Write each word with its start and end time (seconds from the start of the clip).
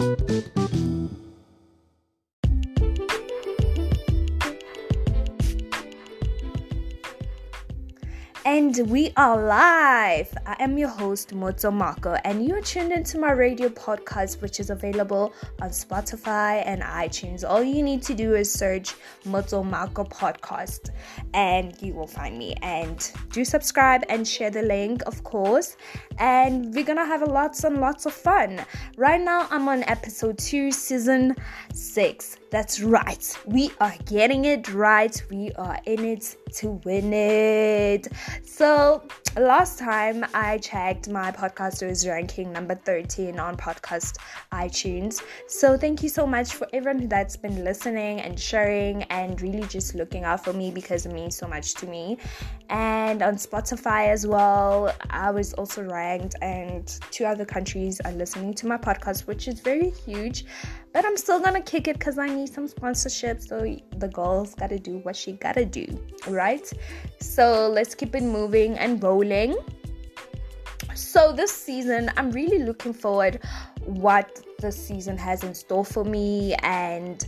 thank 0.00 0.20
you 0.20 0.29
And 8.70 8.88
we 8.88 9.12
are 9.16 9.36
live. 9.36 10.32
I 10.46 10.54
am 10.60 10.78
your 10.78 10.90
host, 10.90 11.34
Moto 11.34 11.72
Marco, 11.72 12.12
and 12.22 12.46
you 12.46 12.54
are 12.54 12.60
tuned 12.60 12.92
into 12.92 13.18
my 13.18 13.32
radio 13.32 13.68
podcast, 13.68 14.40
which 14.40 14.60
is 14.60 14.70
available 14.70 15.34
on 15.60 15.70
Spotify 15.70 16.62
and 16.64 16.80
iTunes. 16.80 17.42
All 17.42 17.64
you 17.64 17.82
need 17.82 18.00
to 18.04 18.14
do 18.14 18.36
is 18.36 18.48
search 18.48 18.94
Moto 19.24 19.64
Marco 19.64 20.04
Podcast, 20.04 20.90
and 21.34 21.74
you 21.82 21.94
will 21.94 22.06
find 22.06 22.38
me. 22.38 22.54
And 22.62 23.10
do 23.32 23.44
subscribe 23.44 24.04
and 24.08 24.26
share 24.26 24.50
the 24.50 24.62
link, 24.62 25.02
of 25.04 25.24
course. 25.24 25.76
And 26.18 26.72
we're 26.72 26.84
gonna 26.84 27.04
have 27.04 27.22
lots 27.22 27.64
and 27.64 27.80
lots 27.80 28.06
of 28.06 28.12
fun. 28.12 28.64
Right 28.96 29.20
now, 29.20 29.48
I'm 29.50 29.66
on 29.66 29.82
episode 29.88 30.38
two, 30.38 30.70
season 30.70 31.34
six. 31.74 32.36
That's 32.50 32.80
right. 32.80 33.36
We 33.46 33.72
are 33.80 33.94
getting 34.06 34.44
it 34.44 34.72
right. 34.72 35.20
We 35.28 35.50
are 35.54 35.78
in 35.86 36.04
it 36.04 36.36
to 36.54 36.80
win 36.84 37.12
it. 37.12 38.08
So, 38.42 39.02
last 39.36 39.78
time 39.78 40.24
I 40.34 40.58
checked, 40.58 41.08
my 41.08 41.30
podcast 41.30 41.86
was 41.86 42.06
ranking 42.06 42.52
number 42.52 42.74
13 42.74 43.38
on 43.38 43.56
podcast 43.56 44.18
iTunes. 44.52 45.22
So, 45.48 45.76
thank 45.76 46.02
you 46.02 46.08
so 46.08 46.26
much 46.26 46.54
for 46.54 46.66
everyone 46.72 47.08
that's 47.08 47.36
been 47.36 47.64
listening 47.64 48.20
and 48.20 48.38
sharing 48.38 49.02
and 49.04 49.40
really 49.40 49.66
just 49.68 49.94
looking 49.94 50.24
out 50.24 50.44
for 50.44 50.52
me 50.52 50.70
because 50.70 51.06
it 51.06 51.12
means 51.12 51.36
so 51.36 51.46
much 51.46 51.74
to 51.74 51.86
me. 51.86 52.18
And 52.68 53.22
on 53.22 53.34
Spotify 53.34 54.08
as 54.08 54.26
well, 54.26 54.94
I 55.10 55.30
was 55.30 55.52
also 55.54 55.82
ranked, 55.82 56.36
and 56.40 56.86
two 57.10 57.24
other 57.24 57.44
countries 57.44 58.00
are 58.04 58.12
listening 58.12 58.54
to 58.54 58.66
my 58.66 58.76
podcast, 58.76 59.26
which 59.26 59.48
is 59.48 59.60
very 59.60 59.90
huge. 59.90 60.44
But 60.92 61.04
I'm 61.04 61.16
still 61.16 61.40
gonna 61.40 61.62
kick 61.62 61.86
it 61.86 61.98
because 61.98 62.18
I 62.18 62.26
need 62.26 62.52
some 62.52 62.66
sponsorship. 62.66 63.40
So 63.40 63.76
the 63.96 64.08
girl's 64.08 64.54
gotta 64.54 64.78
do 64.78 64.98
what 64.98 65.14
she 65.16 65.32
gotta 65.32 65.64
do, 65.64 65.86
right? 66.26 66.68
So 67.20 67.68
let's 67.68 67.94
keep 67.94 68.14
it 68.14 68.22
moving 68.22 68.76
and 68.76 69.02
rolling. 69.02 69.56
So 70.94 71.32
this 71.32 71.52
season, 71.52 72.10
I'm 72.16 72.30
really 72.32 72.58
looking 72.58 72.92
forward 72.92 73.40
what 73.84 74.40
the 74.58 74.72
season 74.72 75.16
has 75.16 75.42
in 75.44 75.54
store 75.54 75.84
for 75.84 76.04
me 76.04 76.54
and 76.62 77.26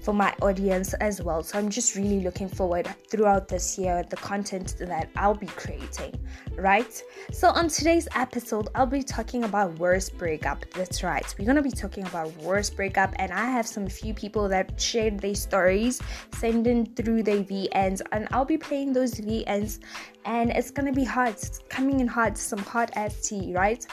for 0.00 0.14
my 0.14 0.34
audience 0.42 0.94
as 0.94 1.22
well. 1.22 1.42
So 1.42 1.58
I'm 1.58 1.68
just 1.68 1.94
really 1.94 2.20
looking 2.20 2.48
forward 2.48 2.86
throughout 3.08 3.48
this 3.48 3.78
year 3.78 4.04
the 4.08 4.16
content 4.16 4.76
that 4.78 5.10
I'll 5.16 5.34
be 5.34 5.46
creating, 5.46 6.14
right? 6.56 7.02
So 7.32 7.48
on 7.48 7.68
today's 7.68 8.08
episode, 8.14 8.68
I'll 8.74 8.86
be 8.86 9.02
talking 9.02 9.44
about 9.44 9.78
worst 9.78 10.16
breakup. 10.18 10.64
That's 10.72 11.02
right. 11.02 11.34
We're 11.38 11.44
going 11.44 11.56
to 11.56 11.62
be 11.62 11.70
talking 11.70 12.06
about 12.06 12.34
worst 12.38 12.76
breakup 12.76 13.14
and 13.16 13.32
I 13.32 13.46
have 13.46 13.66
some 13.66 13.88
few 13.88 14.14
people 14.14 14.48
that 14.48 14.80
shared 14.80 15.20
their 15.20 15.34
stories, 15.34 16.00
sending 16.34 16.86
through 16.94 17.22
their 17.24 17.42
VNs 17.42 18.00
and 18.12 18.28
I'll 18.30 18.44
be 18.44 18.58
playing 18.58 18.92
those 18.92 19.14
VNs 19.14 19.80
and 20.24 20.50
it's 20.50 20.70
going 20.70 20.86
to 20.86 20.92
be 20.92 21.04
hot. 21.04 21.30
It's 21.30 21.60
coming 21.68 22.00
in 22.00 22.06
hot, 22.06 22.36
some 22.36 22.58
hot 22.58 22.90
ass 22.96 23.28
tea, 23.28 23.54
right? 23.54 23.84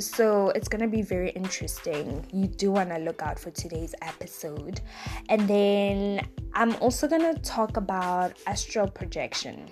So 0.00 0.50
it's 0.50 0.68
gonna 0.68 0.88
be 0.88 1.02
very 1.02 1.30
interesting. 1.30 2.26
You 2.32 2.46
do 2.46 2.70
want 2.70 2.90
to 2.90 2.98
look 2.98 3.22
out 3.22 3.38
for 3.38 3.50
today's 3.50 3.94
episode. 4.02 4.80
And 5.28 5.46
then 5.48 6.26
i'm 6.54 6.74
also 6.76 7.06
gonna 7.06 7.34
talk 7.40 7.76
about 7.76 8.32
astral 8.46 8.88
projection. 8.88 9.68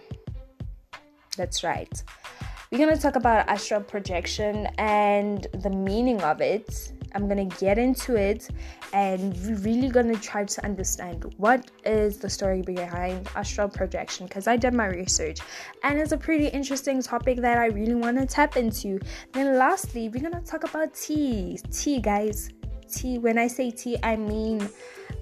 That's 1.37 1.65
right. 1.65 2.03
We're 2.71 2.79
gonna 2.79 2.99
talk 2.99 3.17
about 3.17 3.49
astral 3.49 3.81
projection 3.81 4.67
and 4.79 5.47
the 5.55 5.71
meaning 5.71 6.21
of 6.23 6.41
it 6.41 6.93
I'm 7.14 7.28
gonna 7.28 7.47
get 7.47 7.78
into 7.78 8.17
it 8.17 8.48
and 8.92 9.37
we're 9.45 9.56
really 9.56 9.89
gonna 9.89 10.17
try 10.17 10.45
to 10.45 10.64
understand 10.64 11.33
what 11.37 11.70
is 11.84 12.19
the 12.19 12.28
story 12.28 12.62
behind 12.62 13.28
astral 13.34 13.69
projection 13.69 14.27
because 14.27 14.47
I 14.47 14.56
did 14.56 14.75
my 14.75 14.87
research 14.87 15.41
and 15.83 15.99
it's 15.99 16.12
a 16.12 16.19
pretty 16.19 16.49
interesting 16.49 17.03
topic 17.03 17.38
that 17.38 17.59
I 17.59 17.66
really 17.66 17.94
want 17.94 18.19
to 18.19 18.27
tap 18.27 18.56
into. 18.56 18.99
Then 19.33 19.59
lastly, 19.59 20.09
we're 20.09 20.22
gonna 20.22 20.43
talk 20.43 20.65
about 20.65 20.94
tea. 20.94 21.59
Tea, 21.72 22.00
guys. 22.00 22.50
Tea. 22.91 23.19
When 23.19 23.37
I 23.37 23.49
say 23.49 23.71
tea, 23.71 23.99
I 24.03 24.16
mean 24.16 24.69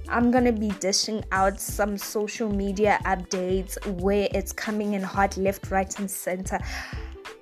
I'm 0.08 0.30
gonna 0.30 0.52
be 0.52 0.70
dishing 0.78 1.24
out 1.32 1.60
some 1.60 1.98
social 1.98 2.48
media 2.48 3.00
updates 3.04 3.76
where 4.00 4.28
it's 4.32 4.52
coming 4.52 4.94
in 4.94 5.02
hot 5.02 5.36
left, 5.36 5.70
right, 5.70 5.98
and 5.98 6.08
center 6.08 6.60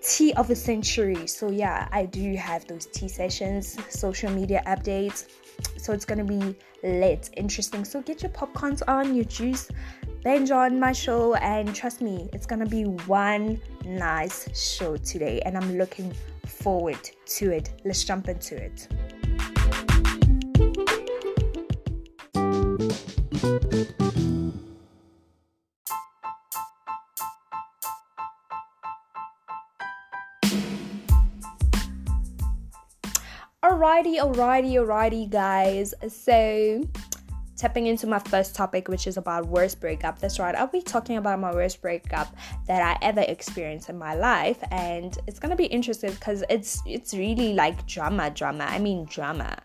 tea 0.04 0.32
of 0.34 0.50
a 0.50 0.54
century. 0.54 1.26
So, 1.26 1.50
yeah, 1.50 1.88
I 1.91 2.04
do 2.04 2.37
have 2.37 2.66
those 2.66 2.87
tea 2.87 3.09
sessions, 3.09 3.76
social 3.88 4.31
media 4.31 4.62
updates. 4.66 5.26
So, 5.78 5.92
it's 5.92 6.04
gonna 6.04 6.25
be 6.25 6.54
lit, 6.82 7.31
interesting. 7.37 7.84
So, 7.84 8.03
get 8.03 8.22
your 8.22 8.31
popcorns 8.31 8.82
on, 8.87 9.14
your 9.14 9.25
juice, 9.25 9.70
binge 10.22 10.50
on 10.50 10.78
my 10.78 10.93
show, 10.93 11.34
and 11.37 11.75
trust 11.75 12.00
me, 12.00 12.28
it's 12.32 12.47
gonna 12.47 12.66
be 12.66 12.84
one 12.84 13.60
nice 13.84 14.48
show 14.59 14.97
today, 14.97 15.41
and 15.47 15.56
I'm 15.56 15.78
looking 15.78 16.12
forward 16.47 17.10
to 17.26 17.50
it. 17.50 17.70
Let's 17.84 18.04
jump 18.04 18.28
into 18.28 18.56
it. 18.56 18.88
Alrighty, 34.19 34.75
alrighty, 34.75 35.28
guys. 35.28 35.94
So, 36.08 36.82
tapping 37.56 37.86
into 37.86 38.06
my 38.06 38.19
first 38.19 38.54
topic, 38.54 38.88
which 38.88 39.06
is 39.06 39.16
about 39.16 39.47
worst 39.47 39.80
breakup. 39.80 40.19
That's 40.19 40.38
right, 40.38 40.54
I'll 40.54 40.66
be 40.66 40.82
talking 40.82 41.16
about 41.16 41.38
my 41.41 41.52
worst 41.52 41.80
breakup 41.80 42.34
that 42.66 42.82
I 42.82 43.04
ever 43.04 43.20
experienced 43.20 43.88
in 43.88 43.98
my 43.98 44.14
life, 44.14 44.62
and 44.70 45.16
it's 45.26 45.38
gonna 45.38 45.56
be 45.56 45.66
interesting 45.66 46.10
because 46.12 46.44
it's 46.48 46.82
it's 46.86 47.14
really 47.14 47.54
like 47.54 47.86
drama, 47.86 48.30
drama. 48.30 48.64
I 48.64 48.78
mean 48.78 49.04
drama. 49.06 49.58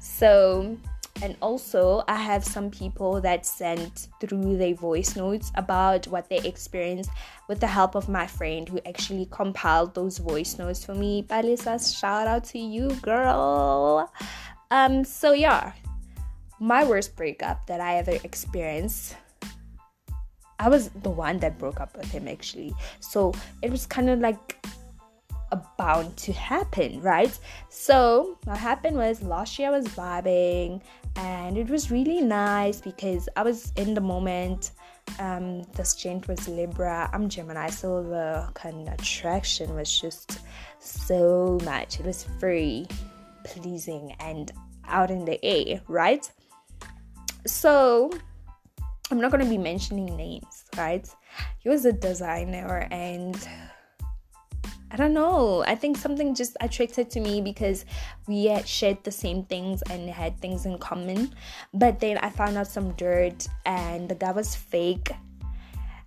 So 0.00 0.76
and 1.22 1.36
also, 1.42 2.02
I 2.08 2.16
have 2.16 2.44
some 2.44 2.70
people 2.70 3.20
that 3.20 3.44
sent 3.44 4.08
through 4.20 4.56
their 4.56 4.74
voice 4.74 5.16
notes 5.16 5.52
about 5.54 6.06
what 6.08 6.28
they 6.28 6.38
experienced 6.38 7.10
with 7.48 7.60
the 7.60 7.66
help 7.66 7.94
of 7.94 8.08
my 8.08 8.26
friend 8.26 8.68
who 8.68 8.80
actually 8.86 9.26
compiled 9.30 9.94
those 9.94 10.18
voice 10.18 10.58
notes 10.58 10.84
for 10.84 10.94
me. 10.94 11.22
Balisa, 11.22 12.00
shout 12.00 12.26
out 12.26 12.44
to 12.44 12.58
you, 12.58 12.90
girl. 13.02 14.10
Um, 14.70 15.04
so 15.04 15.32
yeah, 15.32 15.72
my 16.58 16.84
worst 16.84 17.16
breakup 17.16 17.66
that 17.66 17.80
I 17.80 17.96
ever 17.96 18.16
experienced. 18.24 19.16
I 20.58 20.68
was 20.68 20.90
the 20.90 21.10
one 21.10 21.38
that 21.38 21.58
broke 21.58 21.80
up 21.80 21.96
with 21.96 22.10
him 22.10 22.28
actually. 22.28 22.72
So 23.00 23.34
it 23.62 23.70
was 23.70 23.86
kind 23.86 24.10
of 24.10 24.20
like 24.20 24.64
bound 25.76 26.16
to 26.18 26.32
happen, 26.32 27.00
right? 27.00 27.36
So 27.68 28.38
what 28.44 28.58
happened 28.58 28.96
was 28.96 29.22
last 29.22 29.58
year 29.58 29.68
I 29.68 29.72
was 29.72 29.86
vibing 29.88 30.80
and 31.16 31.58
it 31.58 31.68
was 31.68 31.90
really 31.90 32.20
nice 32.20 32.80
because 32.80 33.28
I 33.36 33.42
was 33.42 33.72
in 33.76 33.94
the 33.94 34.00
moment. 34.00 34.72
Um, 35.18 35.62
this 35.74 35.94
gent 35.94 36.28
was 36.28 36.46
Libra, 36.46 37.10
I'm 37.12 37.28
Gemini, 37.28 37.68
so 37.70 38.02
the 38.02 38.48
kind 38.54 38.86
of 38.86 38.94
attraction 38.94 39.74
was 39.74 40.00
just 40.00 40.38
so 40.78 41.58
much. 41.64 41.98
It 41.98 42.06
was 42.06 42.24
very 42.38 42.86
pleasing 43.44 44.14
and 44.20 44.52
out 44.86 45.10
in 45.10 45.24
the 45.24 45.44
air, 45.44 45.80
right? 45.88 46.30
So 47.46 48.10
I'm 49.10 49.20
not 49.20 49.32
gonna 49.32 49.46
be 49.46 49.58
mentioning 49.58 50.16
names, 50.16 50.64
right? 50.76 51.08
He 51.58 51.68
was 51.68 51.84
a 51.84 51.92
designer 51.92 52.86
and 52.92 53.36
I 54.90 54.96
don't 54.96 55.14
know. 55.14 55.62
I 55.66 55.76
think 55.76 55.96
something 55.96 56.34
just 56.34 56.56
attracted 56.60 57.10
to 57.10 57.20
me 57.20 57.40
because 57.40 57.84
we 58.26 58.46
had 58.46 58.66
shared 58.66 59.04
the 59.04 59.12
same 59.12 59.44
things 59.44 59.82
and 59.82 60.10
had 60.10 60.40
things 60.40 60.66
in 60.66 60.78
common. 60.78 61.32
But 61.72 62.00
then 62.00 62.18
I 62.18 62.30
found 62.30 62.56
out 62.56 62.66
some 62.66 62.92
dirt 62.92 63.46
and 63.64 64.08
the 64.08 64.16
guy 64.16 64.32
was 64.32 64.56
fake. 64.56 65.12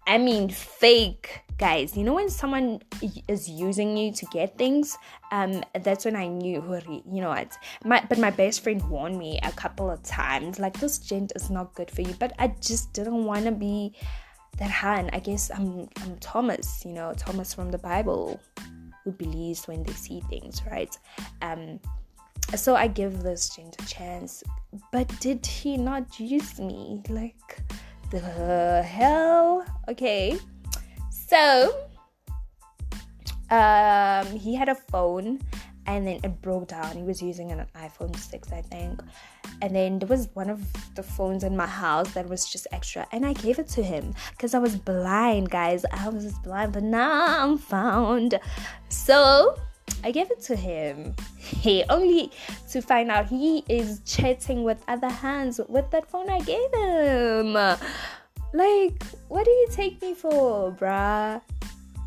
I 0.06 0.18
mean, 0.18 0.50
fake, 0.50 1.44
guys. 1.58 1.96
You 1.96 2.04
know 2.04 2.16
when 2.16 2.30
someone 2.30 2.82
is 3.30 3.50
using 3.50 3.96
you 3.96 4.12
to 4.12 4.26
get 4.28 4.58
things? 4.58 4.98
Um, 5.32 5.64
that's 5.82 6.04
when 6.04 6.18
I 6.18 6.28
knew, 6.28 6.62
you 7.10 7.22
know 7.22 7.30
what? 7.30 7.58
My 7.86 8.06
but 8.10 8.20
my 8.20 8.32
best 8.32 8.64
friend 8.64 8.82
warned 8.90 9.18
me 9.18 9.40
a 9.44 9.52
couple 9.52 9.90
of 9.90 10.04
times, 10.04 10.60
like 10.60 10.78
this 10.80 10.98
gent 10.98 11.32
is 11.36 11.50
not 11.50 11.74
good 11.74 11.90
for 11.90 12.02
you. 12.02 12.14
But 12.20 12.34
I 12.38 12.48
just 12.60 12.92
didn't 12.92 13.24
want 13.24 13.46
to 13.46 13.52
be 13.52 13.96
that 14.58 14.70
hand. 14.70 15.10
I 15.14 15.20
guess 15.20 15.52
I'm 15.52 15.88
I'm 16.02 16.18
Thomas, 16.20 16.84
you 16.86 16.92
know, 16.92 17.14
Thomas 17.16 17.54
from 17.54 17.72
the 17.72 17.78
Bible 17.78 18.42
who 19.04 19.12
believes 19.12 19.68
when 19.68 19.84
they 19.84 19.94
see 19.94 20.22
things, 20.30 20.62
right? 20.70 20.98
Um, 21.42 21.80
so 22.56 22.76
I 22.76 22.88
give 22.88 23.24
this 23.24 23.50
gent 23.56 23.76
a 23.82 23.86
chance, 23.86 24.44
but 24.92 25.08
did 25.20 25.46
he 25.46 25.78
not 25.78 26.20
use 26.20 26.60
me? 26.60 27.02
Like 27.10 27.60
the 28.12 28.84
hell? 28.84 29.66
Okay, 29.90 30.38
so 31.10 31.76
um, 33.50 34.28
he 34.38 34.56
had 34.56 34.70
a 34.70 34.76
phone 34.76 35.40
and 35.88 36.08
then 36.08 36.20
it 36.24 36.42
broke 36.42 36.68
down. 36.68 36.96
He 36.96 37.04
was 37.04 37.22
using 37.22 37.52
an 37.52 37.66
iPhone 37.76 38.16
6, 38.16 38.52
I 38.52 38.62
think. 38.62 39.02
And 39.62 39.76
then 39.76 40.00
there 40.00 40.08
was 40.08 40.30
one 40.34 40.50
of 40.50 40.62
the 40.96 41.04
phones 41.04 41.44
in 41.44 41.56
my 41.56 41.68
house 41.68 42.14
that 42.14 42.28
was 42.28 42.50
just 42.50 42.68
extra, 42.72 43.08
and 43.12 43.26
I 43.26 43.34
gave 43.34 43.60
it 43.60 43.68
to 43.70 43.84
him 43.84 44.14
because 44.32 44.54
I 44.54 44.60
was 44.60 44.76
blind, 44.76 45.50
guys. 45.50 45.86
I 45.92 46.10
was 46.10 46.34
blind, 46.40 46.74
but 46.74 46.84
now 46.84 47.44
I'm 47.44 47.58
found. 47.58 48.40
So 48.90 49.58
I 50.04 50.12
gave 50.12 50.32
it 50.32 50.42
to 50.44 50.56
him. 50.56 51.16
He 51.44 51.84
only 51.90 52.32
to 52.72 52.82
find 52.82 53.12
out 53.12 53.28
he 53.28 53.64
is 53.70 54.02
chatting 54.06 54.64
with 54.64 54.84
other 54.88 55.10
hands 55.10 55.60
with 55.68 55.92
that 55.92 56.10
phone 56.10 56.30
I 56.30 56.40
gave 56.40 56.74
him. 56.74 57.54
Like, 58.54 59.04
what 59.28 59.46
do 59.46 59.52
you 59.52 59.68
take 59.72 60.02
me 60.02 60.14
for, 60.14 60.72
bruh? 60.72 61.42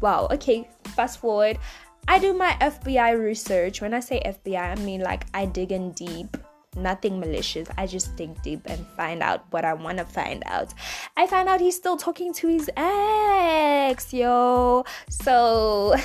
Wow, 0.01 0.29
okay, 0.31 0.69
fast 0.95 1.21
forward. 1.21 1.59
I 2.09 2.19
do 2.19 2.33
my 2.33 2.57
FBI 2.61 3.19
research. 3.19 3.81
When 3.81 3.93
I 3.93 4.01
say 4.01 4.23
FBI, 4.25 4.79
I 4.79 4.81
mean 4.83 5.01
like 5.01 5.27
I 5.35 5.47
dig 5.47 5.73
in 5.73 5.93
deep. 5.93 6.37
Nothing 6.77 7.19
malicious. 7.19 7.69
I 7.79 7.87
just 7.87 8.15
dig 8.17 8.41
deep 8.43 8.61
and 8.67 8.87
find 8.97 9.23
out 9.23 9.45
what 9.51 9.65
I 9.65 9.73
want 9.73 9.99
to 9.99 10.05
find 10.05 10.43
out. 10.47 10.75
I 11.17 11.27
find 11.27 11.49
out 11.49 11.61
he's 11.61 11.75
still 11.75 11.97
talking 11.97 12.35
to 12.35 12.49
his 12.49 12.71
ex, 12.77 14.13
yo. 14.13 14.85
So, 15.09 15.97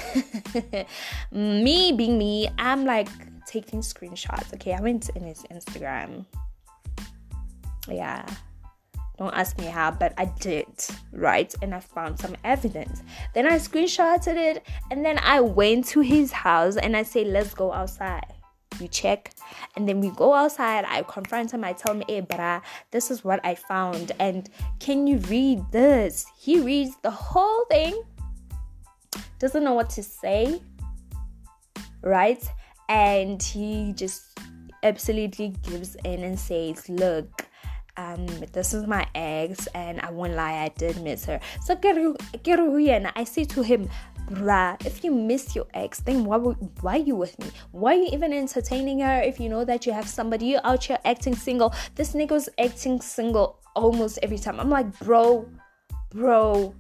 me 1.32 1.92
being 1.92 2.18
me, 2.18 2.50
I'm 2.58 2.86
like 2.86 3.10
taking 3.46 3.82
screenshots. 3.82 4.54
Okay, 4.54 4.74
I 4.74 4.80
went 4.80 5.10
in 5.10 5.24
his 5.24 5.44
Instagram. 5.52 6.26
Yeah, 7.90 8.26
don't 9.22 9.36
ask 9.36 9.56
me 9.60 9.66
how, 9.66 9.92
but 9.92 10.14
I 10.18 10.26
did, 10.40 10.66
right? 11.12 11.54
And 11.62 11.76
I 11.76 11.80
found 11.80 12.18
some 12.18 12.36
evidence. 12.44 13.04
Then 13.36 13.46
I 13.46 13.60
screenshotted 13.60 14.36
it 14.36 14.66
and 14.90 15.06
then 15.06 15.20
I 15.20 15.42
went 15.42 15.86
to 15.90 16.00
his 16.00 16.32
house 16.32 16.76
and 16.76 16.98
I 16.98 17.04
say, 17.04 17.24
let's 17.24 17.54
go 17.54 17.72
outside. 17.72 18.34
You 18.80 18.88
check, 18.88 19.32
and 19.76 19.88
then 19.88 20.00
we 20.00 20.10
go 20.10 20.34
outside. 20.34 20.86
I 20.88 21.04
confront 21.04 21.52
him. 21.54 21.64
I 21.64 21.74
tell 21.74 21.94
him, 21.94 22.04
hey, 22.08 22.24
brah, 22.24 22.64
this 22.90 23.12
is 23.12 23.24
what 23.24 23.40
I 23.46 23.54
found. 23.54 24.14
And 24.18 24.50
can 24.80 25.06
you 25.06 25.20
read 25.20 25.60
this? 25.72 26.26
He 26.40 26.60
reads 26.60 26.96
the 27.04 27.12
whole 27.12 27.66
thing, 27.66 28.02
doesn't 29.38 29.64
know 29.64 29.74
what 29.74 29.92
to 29.92 30.02
say, 30.02 30.62
right? 32.02 32.44
And 32.90 33.44
he 33.44 33.94
just 33.94 34.40
absolutely 34.82 35.50
gives 35.62 35.96
in 36.06 36.24
and 36.24 36.40
says, 36.40 36.90
look, 36.90 37.46
um 38.02 38.26
this 38.54 38.74
is 38.74 38.88
my 38.88 39.06
ex 39.16 39.68
and 39.76 40.00
I 40.02 40.12
won't 40.12 40.34
lie 40.34 40.64
I 40.64 40.70
did 40.70 41.02
miss 41.02 41.26
her. 41.26 41.40
So 41.64 41.78
I 41.84 43.24
say 43.24 43.44
to 43.46 43.62
him 43.62 43.90
bruh 44.30 44.86
if 44.86 45.04
you 45.04 45.12
miss 45.12 45.56
your 45.56 45.68
ex 45.74 46.00
then 46.00 46.24
why 46.26 46.38
why 46.38 46.96
are 46.98 47.06
you 47.10 47.16
with 47.16 47.38
me? 47.40 47.48
Why 47.72 47.94
are 47.94 48.02
you 48.02 48.10
even 48.12 48.34
entertaining 48.34 49.00
her 49.00 49.22
if 49.22 49.40
you 49.40 49.50
know 49.50 49.66
that 49.66 49.86
you 49.86 49.94
have 49.94 50.08
somebody? 50.08 50.46
You 50.46 50.60
out 50.64 50.84
here 50.84 51.00
acting 51.06 51.36
single. 51.36 51.74
This 51.96 52.14
nigga 52.14 52.32
was 52.32 52.50
acting 52.58 53.02
single 53.02 53.60
almost 53.76 54.20
every 54.24 54.38
time. 54.38 54.60
I'm 54.60 54.70
like 54.70 54.88
bro 55.00 55.48
bro. 56.10 56.74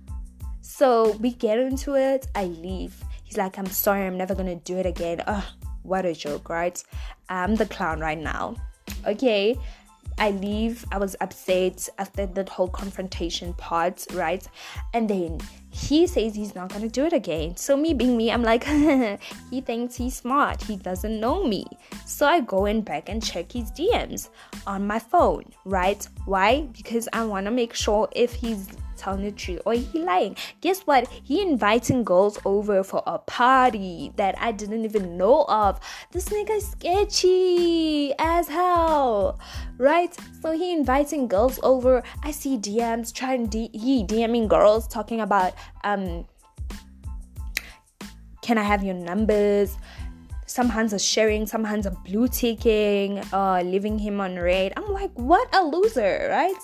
So 0.62 1.18
we 1.20 1.32
get 1.34 1.60
into 1.60 1.96
it 1.96 2.28
I 2.36 2.46
leave. 2.46 2.96
He's 3.24 3.38
like 3.38 3.58
I'm 3.58 3.68
sorry 3.68 4.06
I'm 4.08 4.18
never 4.18 4.36
gonna 4.36 4.56
do 4.56 4.78
it 4.78 4.86
again. 4.86 5.22
Ugh, 5.28 5.44
what 5.84 6.06
a 6.06 6.14
joke 6.14 6.50
right? 6.50 6.82
I'm 7.30 7.56
the 7.56 7.66
clown 7.66 8.00
right 8.00 8.20
now. 8.20 8.56
Okay 9.06 9.58
I 10.18 10.32
leave, 10.32 10.86
I 10.92 10.98
was 10.98 11.16
upset 11.22 11.90
after 11.98 12.26
that 12.26 12.50
whole 12.50 12.68
confrontation 12.68 13.54
part, 13.54 14.06
right? 14.14 14.46
And 14.94 15.10
then 15.10 15.40
he 15.72 16.06
says 16.06 16.36
he's 16.36 16.54
not 16.54 16.70
gonna 16.70 16.90
do 16.90 17.06
it 17.06 17.14
again. 17.14 17.56
So, 17.56 17.78
me 17.78 17.94
being 17.94 18.18
me, 18.18 18.32
I'm 18.32 18.44
like, 18.44 18.64
he 19.50 19.62
thinks 19.62 19.96
he's 19.96 20.16
smart, 20.16 20.62
he 20.64 20.76
doesn't 20.76 21.20
know 21.20 21.46
me. 21.48 21.66
So, 22.06 22.26
I 22.26 22.42
go 22.42 22.66
in 22.66 22.82
back 22.82 23.10
and 23.10 23.24
check 23.24 23.52
his 23.52 23.72
DMs 23.72 24.30
on 24.68 24.86
my 24.86 25.00
phone, 25.00 25.46
right? 25.66 26.06
Why? 26.26 26.68
Because 26.74 27.08
I 27.14 27.24
wanna 27.24 27.52
make 27.52 27.74
sure 27.74 28.10
if 28.14 28.34
he's 28.34 28.68
telling 29.02 29.24
the 29.24 29.32
truth 29.32 29.62
or 29.66 29.74
he 29.74 30.00
lying. 30.00 30.36
Guess 30.62 30.82
what? 30.82 31.10
He 31.24 31.42
inviting 31.42 32.04
girls 32.04 32.40
over 32.46 32.84
for 32.84 33.02
a 33.08 33.18
party 33.18 34.14
that 34.16 34.36
I 34.40 34.52
didn't 34.52 34.86
even 34.86 35.18
know 35.18 35.46
of. 35.50 35.80
This 36.12 36.30
nigga 36.30 36.58
is 36.58 36.68
sketchy 36.70 38.14
as 38.20 38.48
hell, 38.48 39.40
right? 39.78 40.16
So 40.42 40.52
he 40.52 40.72
inviting 40.72 41.28
girls 41.28 41.60
over. 41.64 42.04
I 42.24 42.32
see 42.32 42.58
DMs 42.58 43.12
trying 43.14 43.48
D- 43.48 43.72
he 43.74 44.06
DMing 44.06 44.48
girls 44.48 44.88
talking 44.88 45.22
about 45.22 45.54
um. 45.84 46.26
Can 48.42 48.58
I 48.58 48.64
have 48.64 48.84
your 48.84 48.96
numbers? 48.96 49.78
some 50.52 50.68
hands 50.68 50.94
are 50.94 51.00
sharing, 51.00 51.48
some 51.48 51.64
hands 51.64 51.88
are 51.88 51.96
blue 52.04 52.28
ticking, 52.28 53.20
uh, 53.32 53.62
leaving 53.64 53.98
him 53.98 54.20
on 54.20 54.38
red. 54.38 54.74
I'm 54.76 54.92
like, 54.92 55.12
what 55.14 55.48
a 55.56 55.64
loser, 55.64 56.28
right? 56.30 56.62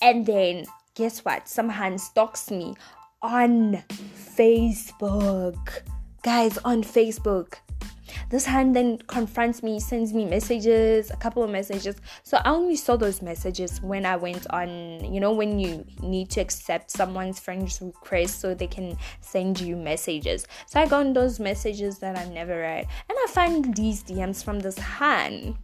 And 0.00 0.24
then 0.24 0.64
guess 0.96 1.24
what? 1.24 1.46
Some 1.46 1.68
hand 1.68 2.00
stalks 2.00 2.50
me 2.50 2.74
on 3.22 3.84
Facebook. 4.26 5.82
Guys, 6.22 6.58
on 6.64 6.82
Facebook. 6.82 7.56
This 8.30 8.46
hand 8.46 8.74
then 8.74 8.98
confronts 9.06 9.62
me, 9.62 9.78
sends 9.78 10.12
me 10.12 10.24
messages, 10.24 11.10
a 11.10 11.16
couple 11.16 11.44
of 11.44 11.50
messages. 11.50 11.96
So 12.24 12.38
I 12.38 12.50
only 12.50 12.74
saw 12.74 12.96
those 12.96 13.22
messages 13.22 13.80
when 13.82 14.06
I 14.06 14.16
went 14.16 14.46
on, 14.50 15.12
you 15.12 15.20
know, 15.20 15.32
when 15.32 15.60
you 15.60 15.84
need 16.02 16.30
to 16.30 16.40
accept 16.40 16.90
someone's 16.90 17.38
friend's 17.38 17.80
request 17.80 18.40
so 18.40 18.54
they 18.54 18.66
can 18.66 18.96
send 19.20 19.60
you 19.60 19.76
messages. 19.76 20.46
So 20.66 20.80
I 20.80 20.86
got 20.86 21.14
those 21.14 21.38
messages 21.38 21.98
that 21.98 22.18
I 22.18 22.24
never 22.32 22.58
read. 22.58 22.86
And 23.08 23.18
I 23.22 23.26
find 23.28 23.76
these 23.76 24.02
DMs 24.02 24.42
from 24.42 24.60
this 24.60 24.78
hand 24.78 25.56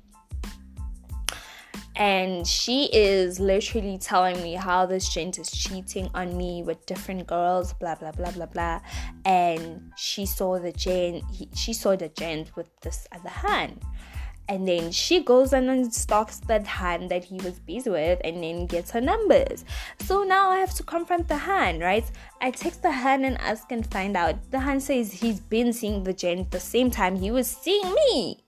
and 1.96 2.46
she 2.46 2.84
is 2.86 3.38
literally 3.38 3.98
telling 3.98 4.42
me 4.42 4.54
how 4.54 4.86
this 4.86 5.12
gent 5.12 5.38
is 5.38 5.50
cheating 5.50 6.08
on 6.14 6.36
me 6.36 6.62
with 6.62 6.84
different 6.86 7.26
girls 7.26 7.74
blah 7.74 7.94
blah 7.94 8.12
blah 8.12 8.30
blah 8.30 8.46
blah. 8.46 8.80
And 9.24 9.92
she 9.96 10.24
saw 10.24 10.58
the 10.58 10.72
gent 10.72 11.24
he, 11.30 11.48
she 11.54 11.72
saw 11.72 11.94
the 11.96 12.08
gent 12.08 12.56
with 12.56 12.68
this 12.80 13.06
other 13.12 13.28
hand. 13.28 13.82
And 14.48 14.66
then 14.66 14.90
she 14.90 15.22
goes 15.22 15.52
and 15.52 15.94
stalks 15.94 16.40
that 16.40 16.66
hand 16.66 17.10
that 17.10 17.24
he 17.24 17.36
was 17.36 17.60
busy 17.60 17.88
with 17.88 18.20
and 18.24 18.42
then 18.42 18.66
gets 18.66 18.90
her 18.90 19.00
numbers. 19.00 19.64
So 20.00 20.24
now 20.24 20.50
i 20.50 20.58
have 20.58 20.74
to 20.74 20.82
confront 20.82 21.28
the 21.28 21.36
hand 21.36 21.80
right? 21.82 22.10
I 22.40 22.50
text 22.50 22.82
the 22.82 22.90
hand 22.90 23.24
and 23.26 23.38
ask 23.40 23.70
and 23.70 23.86
find 23.90 24.16
out. 24.16 24.36
The 24.50 24.60
hand 24.60 24.82
says 24.82 25.12
he's 25.12 25.40
been 25.40 25.72
seeing 25.72 26.04
the 26.04 26.14
gent 26.14 26.50
the 26.50 26.60
same 26.60 26.90
time 26.90 27.16
he 27.16 27.30
was 27.30 27.48
seeing 27.48 27.94
me 27.94 28.42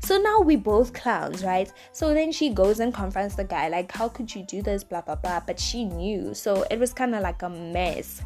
so 0.00 0.18
now 0.18 0.40
we 0.40 0.56
both 0.56 0.92
clowns, 0.92 1.44
right? 1.44 1.72
So 1.92 2.14
then 2.14 2.32
she 2.32 2.50
goes 2.50 2.80
and 2.80 2.92
confronts 2.92 3.34
the 3.34 3.44
guy, 3.44 3.68
like, 3.68 3.92
how 3.92 4.08
could 4.08 4.34
you 4.34 4.42
do 4.44 4.62
this, 4.62 4.84
blah 4.84 5.00
blah 5.00 5.16
blah. 5.16 5.40
But 5.46 5.58
she 5.58 5.84
knew, 5.84 6.34
so 6.34 6.64
it 6.70 6.78
was 6.78 6.92
kind 6.92 7.14
of 7.14 7.22
like 7.22 7.42
a 7.42 7.48
mess. 7.48 8.22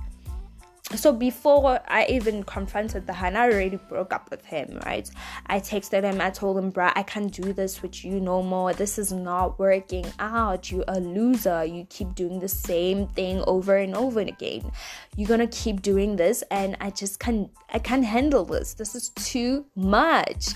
So 0.95 1.11
before 1.11 1.81
I 1.89 2.07
even 2.07 2.45
confronted 2.45 3.09
the 3.09 3.13
hand, 3.13 3.37
I 3.37 3.51
already 3.51 3.77
broke 3.77 4.13
up 4.13 4.31
with 4.31 4.45
him, 4.45 4.79
right? 4.87 5.11
I 5.47 5.59
texted 5.59 6.05
him, 6.05 6.21
I 6.21 6.31
told 6.31 6.57
him, 6.57 6.71
bruh, 6.71 6.93
I 6.95 7.03
can't 7.03 7.33
do 7.33 7.53
this 7.53 7.83
with 7.83 8.05
you 8.05 8.21
no 8.21 8.41
more. 8.41 8.73
This 8.73 8.97
is 8.97 9.13
not 9.13 9.59
working 9.59 10.07
out. 10.21 10.71
You're 10.71 10.85
a 10.87 11.01
loser. 11.01 11.65
You 11.65 11.87
keep 11.91 12.15
doing 12.15 12.39
the 12.39 12.49
same 12.49 13.09
thing 13.09 13.43
over 13.49 13.77
and 13.77 13.97
over 13.97 14.21
again. 14.21 14.71
You're 15.17 15.29
gonna 15.29 15.49
keep 15.49 15.83
doing 15.83 16.15
this, 16.15 16.45
and 16.53 16.77
I 16.81 16.91
just 16.91 17.19
can't 17.19 17.51
I 17.73 17.81
can't 17.81 18.05
handle 18.05 18.45
this. 18.45 18.75
This 18.75 18.95
is 18.95 19.09
too 19.09 19.67
much. 19.75 20.51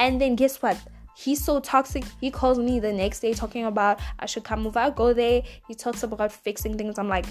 And 0.00 0.20
then 0.20 0.34
guess 0.34 0.60
what? 0.62 0.78
He's 1.14 1.44
so 1.44 1.60
toxic. 1.60 2.04
He 2.20 2.30
calls 2.30 2.58
me 2.58 2.80
the 2.80 2.92
next 2.92 3.20
day 3.20 3.34
talking 3.34 3.66
about 3.66 4.00
I 4.18 4.24
should 4.24 4.42
come 4.42 4.66
over. 4.66 4.90
Go 4.96 5.12
there. 5.12 5.42
He 5.68 5.74
talks 5.74 6.02
about 6.02 6.32
fixing 6.32 6.78
things. 6.78 6.98
I'm 6.98 7.08
like, 7.08 7.26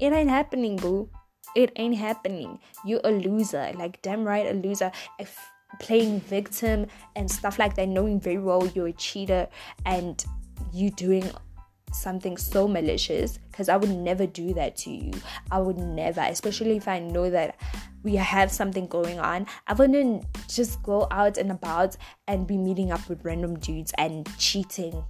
it 0.00 0.12
ain't 0.12 0.30
happening, 0.30 0.76
boo. 0.76 1.10
It 1.54 1.70
ain't 1.76 1.96
happening. 1.96 2.58
You're 2.86 3.02
a 3.04 3.10
loser. 3.10 3.70
Like, 3.74 4.00
damn 4.00 4.24
right, 4.24 4.46
a 4.46 4.54
loser. 4.54 4.90
If 5.18 5.38
playing 5.80 6.20
victim 6.20 6.86
and 7.14 7.30
stuff 7.30 7.58
like 7.58 7.76
that, 7.76 7.88
knowing 7.88 8.18
very 8.18 8.38
well 8.38 8.66
you're 8.68 8.88
a 8.88 8.92
cheater 8.92 9.46
and 9.84 10.24
you 10.72 10.90
doing 10.90 11.30
something 11.94 12.36
so 12.36 12.66
malicious 12.66 13.38
because 13.50 13.68
I 13.68 13.76
would 13.76 13.90
never 13.90 14.26
do 14.26 14.54
that 14.54 14.76
to 14.78 14.90
you. 14.90 15.12
I 15.50 15.58
would 15.58 15.78
never, 15.78 16.20
especially 16.20 16.76
if 16.76 16.88
I 16.88 16.98
know 16.98 17.30
that 17.30 17.56
we 18.02 18.16
have 18.16 18.50
something 18.50 18.86
going 18.86 19.18
on. 19.18 19.46
I 19.66 19.74
wouldn't 19.74 20.26
just 20.48 20.82
go 20.82 21.06
out 21.10 21.38
and 21.38 21.50
about 21.50 21.96
and 22.28 22.46
be 22.46 22.56
meeting 22.56 22.92
up 22.92 23.08
with 23.08 23.24
random 23.24 23.58
dudes 23.58 23.92
and 23.98 24.28
cheating 24.38 25.02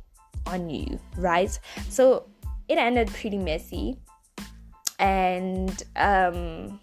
on 0.47 0.71
you, 0.71 0.99
right? 1.17 1.59
So 1.89 2.27
it 2.69 2.79
ended 2.79 3.09
pretty 3.09 3.39
messy. 3.39 3.99
And 4.99 5.83
um 5.97 6.81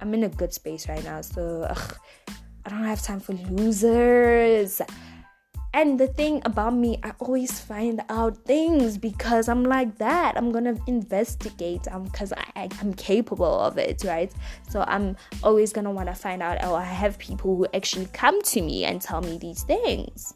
I'm 0.00 0.12
in 0.14 0.24
a 0.24 0.28
good 0.28 0.52
space 0.52 0.88
right 0.88 1.04
now, 1.04 1.20
so 1.20 1.66
ugh, 1.70 1.96
I 2.66 2.70
don't 2.70 2.82
have 2.82 3.02
time 3.02 3.20
for 3.20 3.34
losers. 3.34 4.82
And 5.74 5.98
the 5.98 6.06
thing 6.06 6.42
about 6.44 6.74
me, 6.74 6.98
I 7.02 7.12
always 7.18 7.58
find 7.58 8.02
out 8.10 8.36
things 8.44 8.98
because 8.98 9.48
I'm 9.48 9.64
like 9.64 9.96
that. 9.98 10.36
I'm 10.36 10.52
gonna 10.52 10.76
investigate 10.86 11.88
um 11.88 12.04
because 12.04 12.32
I, 12.32 12.44
I 12.56 12.68
am 12.82 12.92
capable 12.92 13.60
of 13.60 13.78
it, 13.78 14.04
right? 14.04 14.30
So 14.68 14.84
I'm 14.86 15.16
always 15.42 15.72
gonna 15.72 15.90
want 15.90 16.08
to 16.08 16.14
find 16.14 16.42
out. 16.42 16.58
Oh, 16.62 16.74
I 16.74 16.84
have 16.84 17.18
people 17.18 17.56
who 17.56 17.66
actually 17.72 18.06
come 18.12 18.42
to 18.42 18.60
me 18.60 18.84
and 18.84 19.00
tell 19.00 19.22
me 19.22 19.38
these 19.38 19.62
things. 19.62 20.34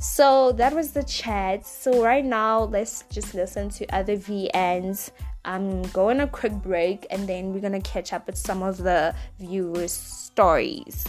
So 0.00 0.52
that 0.52 0.74
was 0.74 0.92
the 0.92 1.04
chat. 1.04 1.64
So 1.64 2.02
right 2.02 2.24
now, 2.24 2.64
let's 2.64 3.04
just 3.10 3.34
listen 3.34 3.68
to 3.70 3.86
other 3.94 4.16
VNs. 4.16 5.10
I'm 5.44 5.82
going 5.82 6.20
a 6.20 6.26
quick 6.26 6.54
break 6.54 7.06
and 7.10 7.28
then 7.28 7.52
we're 7.52 7.60
gonna 7.60 7.80
catch 7.80 8.12
up 8.12 8.26
with 8.26 8.36
some 8.36 8.62
of 8.62 8.78
the 8.78 9.14
viewers' 9.38 9.92
stories. 9.92 11.06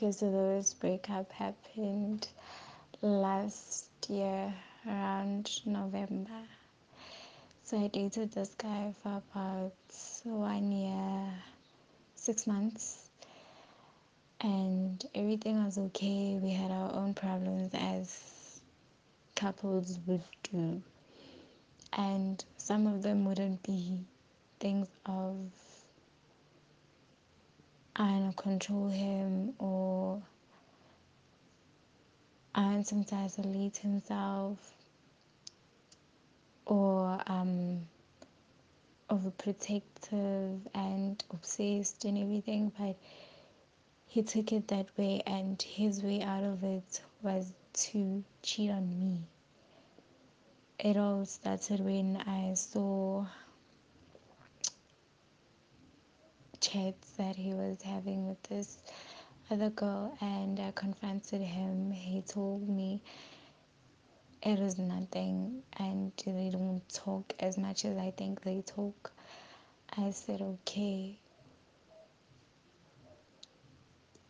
So 0.00 0.10
the 0.12 0.74
breakup 0.80 1.30
happened 1.30 2.26
last 3.02 3.90
year 4.08 4.50
around 4.86 5.60
November. 5.66 6.40
So 7.64 7.78
I 7.84 7.88
dated 7.88 8.32
this 8.32 8.54
guy 8.56 8.94
for 9.02 9.20
about 9.34 9.74
one 10.24 10.72
year, 10.72 11.26
six 12.14 12.46
months, 12.46 13.10
and 14.40 15.04
everything 15.14 15.62
was 15.62 15.76
okay. 15.76 16.38
We 16.40 16.54
had 16.54 16.70
our 16.70 16.94
own 16.94 17.12
problems 17.12 17.70
as 17.74 18.60
couples 19.36 19.98
would 20.06 20.24
do, 20.50 20.80
and 21.92 22.42
some 22.56 22.86
of 22.86 23.02
them 23.02 23.26
wouldn't 23.26 23.62
be 23.64 23.98
things 24.60 24.88
of 25.04 25.36
To 27.96 28.32
control 28.36 28.88
him 28.88 29.54
or 29.58 30.22
want 32.54 32.90
him 32.90 33.04
to 33.04 33.78
himself 33.78 34.58
or 36.66 37.20
um, 37.26 37.82
overprotective 39.10 40.60
and 40.74 41.22
obsessed 41.30 42.04
and 42.04 42.16
everything, 42.16 42.72
but 42.78 42.96
he 44.06 44.22
took 44.22 44.52
it 44.52 44.68
that 44.68 44.86
way, 44.96 45.22
and 45.26 45.60
his 45.60 46.02
way 46.02 46.22
out 46.22 46.44
of 46.44 46.64
it 46.64 47.02
was 47.22 47.52
to 47.72 48.24
cheat 48.42 48.70
on 48.70 48.98
me. 48.98 49.20
It 50.78 50.96
all 50.96 51.26
started 51.26 51.80
when 51.80 52.16
I 52.16 52.54
saw 52.54 53.26
chats 56.60 57.10
that 57.12 57.36
he 57.36 57.54
was 57.54 57.82
having 57.82 58.28
with 58.28 58.42
this 58.44 58.78
other 59.50 59.70
girl 59.70 60.16
and 60.20 60.58
I 60.60 60.70
confronted 60.72 61.40
him. 61.42 61.90
He 61.90 62.22
told 62.22 62.68
me 62.68 63.02
it 64.42 64.58
was 64.58 64.78
nothing 64.78 65.62
and 65.78 66.12
they 66.24 66.50
don't 66.52 66.82
talk 66.92 67.34
as 67.40 67.58
much 67.58 67.84
as 67.84 67.96
I 67.98 68.10
think 68.10 68.42
they 68.42 68.62
talk. 68.62 69.12
I 69.96 70.10
said, 70.10 70.40
okay. 70.40 71.18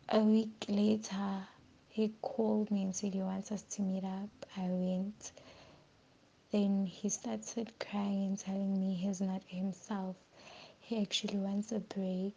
A 0.08 0.18
week 0.18 0.64
later, 0.68 1.46
he 1.88 2.12
called 2.22 2.70
me 2.70 2.82
and 2.84 2.96
said 2.96 3.14
he 3.14 3.20
wants 3.20 3.52
us 3.52 3.62
to 3.62 3.82
meet 3.82 4.04
up. 4.04 4.30
I 4.56 4.62
went. 4.62 5.32
Then 6.50 6.86
he 6.86 7.08
started 7.10 7.72
crying 7.78 8.24
and 8.26 8.38
telling 8.38 8.80
me 8.80 8.94
he's 8.94 9.20
not 9.20 9.42
himself. 9.46 10.16
He 10.90 11.00
actually 11.02 11.38
wants 11.38 11.70
a 11.70 11.78
break. 11.78 12.34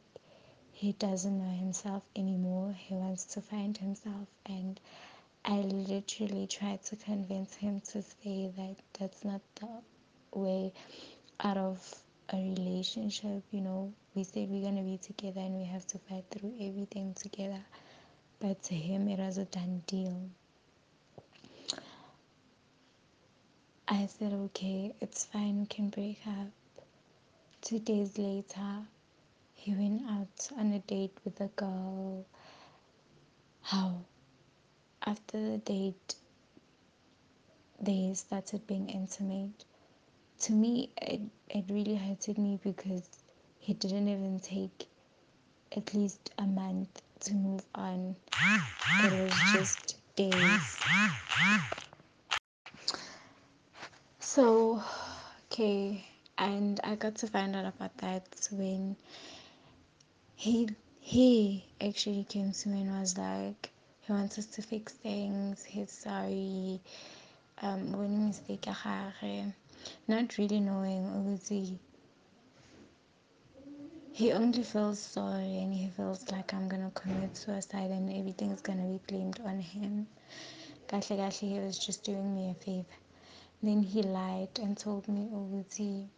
He 0.74 0.92
doesn't 0.92 1.40
know 1.40 1.58
himself 1.58 2.04
anymore. 2.16 2.76
He 2.78 2.94
wants 2.94 3.24
to 3.34 3.42
find 3.42 3.76
himself. 3.76 4.28
And 4.46 4.80
I 5.44 5.56
literally 5.56 6.46
tried 6.46 6.84
to 6.84 6.96
convince 6.96 7.56
him 7.56 7.82
to 7.82 8.04
say 8.04 8.52
that 8.56 8.76
that's 9.00 9.26
not 9.26 9.42
the 9.56 10.38
way 10.38 10.72
out 11.40 11.58
of 11.58 11.96
a 12.32 12.36
relationship. 12.36 13.42
You 13.50 13.62
know, 13.62 13.92
we 14.14 14.24
said 14.24 14.48
we're 14.48 14.62
going 14.62 14.78
to 14.78 14.84
be 14.84 15.00
together 15.00 15.42
and 15.42 15.56
we 15.56 15.66
have 15.66 15.88
to 15.88 15.98
fight 15.98 16.26
through 16.30 16.54
everything 16.62 17.16
together. 17.16 17.66
But 18.40 18.62
to 18.66 18.76
him, 18.76 19.08
it 19.08 19.18
was 19.18 19.40
a 19.40 19.46
done 19.46 19.82
deal. 19.88 20.30
I 23.88 24.06
said, 24.06 24.32
okay, 24.32 24.94
it's 25.02 25.26
fine, 25.26 25.62
we 25.62 25.66
can 25.66 25.90
break 25.90 26.20
up. 26.28 26.50
Two 27.64 27.80
days 27.80 28.18
later, 28.18 28.84
he 29.54 29.74
went 29.74 30.02
out 30.10 30.50
on 30.60 30.74
a 30.74 30.80
date 30.80 31.18
with 31.24 31.40
a 31.40 31.48
girl. 31.56 32.26
How? 33.62 34.02
After 35.06 35.40
the 35.52 35.58
date, 35.60 36.16
they 37.80 38.12
started 38.16 38.68
being 38.68 38.90
intimate. 38.90 39.64
To 40.42 40.52
me, 40.52 40.90
it, 41.02 41.22
it 41.50 41.64
really 41.70 41.96
hurted 41.96 42.38
me 42.38 42.60
because 42.62 43.08
he 43.60 43.74
didn't 43.74 44.10
even 44.10 44.42
take 44.42 44.88
at 45.78 45.94
least 45.94 46.32
a 46.38 46.44
month 46.44 47.02
to 47.22 47.34
move 47.34 47.64
on. 47.76 48.14
It 49.06 49.14
was 49.14 49.54
just 49.54 49.96
days. 50.18 50.78
So, 54.20 54.84
okay, 55.50 56.04
and 56.44 56.80
I 56.84 56.96
got 56.96 57.16
to 57.16 57.28
find 57.28 57.56
out 57.56 57.66
about 57.66 57.98
that 58.00 58.26
when 58.52 58.98
he 60.36 60.70
he 61.00 61.66
actually 61.80 62.26
came 62.26 62.52
to 62.52 62.70
me 62.70 62.82
and 62.82 63.00
was 63.00 63.18
like, 63.18 63.70
he 64.02 64.12
wants 64.12 64.38
us 64.38 64.48
to 64.48 64.62
fix 64.62 64.94
things. 64.94 65.64
He's 65.64 65.92
sorry. 65.92 66.82
Um, 67.62 67.94
when 67.94 68.28
mistake 68.28 68.68
not 70.08 70.38
really 70.38 70.60
knowing 70.60 71.06
obviously 71.16 71.80
he 74.12 74.32
only 74.34 74.64
feels 74.64 75.00
sorry 75.00 75.60
and 75.60 75.74
he 75.74 75.88
feels 75.96 76.30
like 76.30 76.54
I'm 76.54 76.68
gonna 76.68 76.92
commit 76.94 77.38
suicide 77.38 77.90
and 77.92 78.10
everything's 78.10 78.62
gonna 78.62 78.86
be 78.86 79.00
blamed 79.08 79.40
on 79.46 79.60
him. 79.60 80.08
Kahle 80.88 81.16
kahle 81.18 81.32
he 81.32 81.60
was 81.60 81.80
just 81.80 82.04
doing 82.04 82.36
me 82.36 82.52
a 82.52 82.54
favor. 82.66 82.98
Then 83.62 83.82
he 83.82 84.04
lied 84.04 84.60
and 84.62 84.78
told 84.78 85.08
me 85.08 85.30
ukuthi 85.32 86.10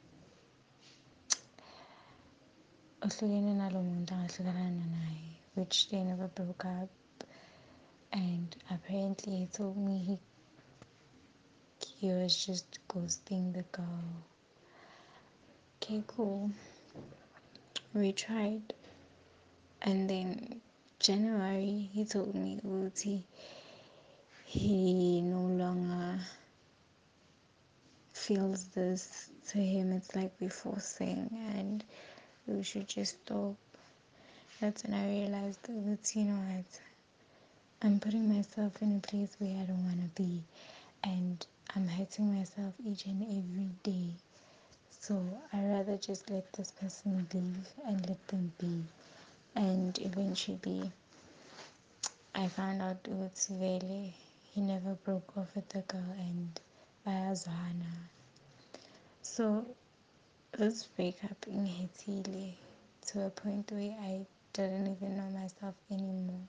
muntu 3.05 4.11
angahlukanana 4.13 4.85
naye 4.95 5.25
which 5.53 5.89
they 5.89 6.03
never 6.03 6.27
broke 6.27 6.65
up. 6.65 6.89
And 8.11 8.55
apparently 8.71 9.37
he 9.37 9.45
told 9.45 9.77
me 9.77 9.97
he 10.07 10.17
he 11.97 12.07
was 12.11 12.45
just 12.45 12.79
ghosting 12.87 13.53
the 13.53 13.63
girl. 13.71 14.09
Okay 15.77 16.01
cool. 16.07 16.49
We 17.93 18.11
tried. 18.11 18.73
And 19.83 20.09
then 20.09 20.61
January 20.97 21.89
he 21.93 22.05
told 22.05 22.33
me 22.33 22.59
ukuthi 22.65 23.23
he 24.45 25.21
no 25.21 25.41
longer 25.41 26.19
feels 28.13 28.65
this 28.69 29.29
to 29.49 29.59
him. 29.59 29.91
It's 29.91 30.15
like 30.15 30.31
we're 30.39 30.49
forcing 30.49 31.29
and 31.55 31.83
we 32.47 32.63
should 32.63 32.87
just 32.87 33.17
stop. 33.23 33.55
That's 34.59 34.83
when 34.83 34.93
I 34.93 35.07
realized 35.09 35.59
that 35.63 36.15
you 36.15 36.23
know 36.23 36.35
what? 36.35 36.79
I'm 37.81 37.99
putting 37.99 38.33
myself 38.33 38.81
in 38.81 38.95
a 38.97 39.07
place 39.07 39.35
where 39.39 39.55
I 39.61 39.65
don't 39.65 39.83
want 39.85 40.01
to 40.01 40.21
be 40.21 40.41
and 41.03 41.45
I'm 41.75 41.87
hurting 41.87 42.33
myself 42.33 42.73
each 42.85 43.05
and 43.05 43.21
every 43.23 43.69
day. 43.83 44.09
So 44.99 45.21
I 45.53 45.63
rather 45.65 45.97
just 45.97 46.29
let 46.29 46.51
this 46.53 46.71
person 46.71 47.27
leave 47.33 47.67
and 47.87 48.07
let 48.09 48.27
them 48.27 48.51
be. 48.59 48.83
And 49.55 49.97
eventually 49.99 50.91
I 52.33 52.47
found 52.47 52.81
out 52.81 52.97
it's 53.23 53.47
Vele. 53.47 54.13
He 54.53 54.61
never 54.61 54.93
broke 55.03 55.37
off 55.37 55.55
with 55.55 55.69
the 55.69 55.81
girl 55.81 56.15
and 56.17 56.59
bayazwana 57.05 57.91
so 59.25 59.65
this 60.57 60.83
breakup 60.95 61.39
ingihithile 61.49 62.53
to 63.07 63.25
a 63.25 63.29
point 63.29 63.71
where 63.71 63.95
I 64.01 64.25
didn't 64.53 64.95
even 64.95 65.17
know 65.17 65.29
myself 65.39 65.75
anymore. 65.91 66.47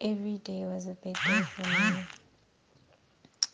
Every 0.00 0.38
day 0.38 0.64
was 0.64 0.86
a 0.86 0.94
big 0.94 1.14
day 1.14 1.40
for 1.42 1.68
me. 1.68 2.04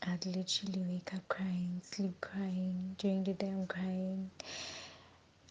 I'd 0.03 0.25
literally 0.25 0.85
wake 0.89 1.13
up 1.15 1.29
crying 1.29 1.81
sleep 1.85 2.21
crying 2.21 2.95
during 2.99 3.25
the 3.25 3.33
day 3.33 3.49
I'm 3.49 3.67
crying. 3.67 4.31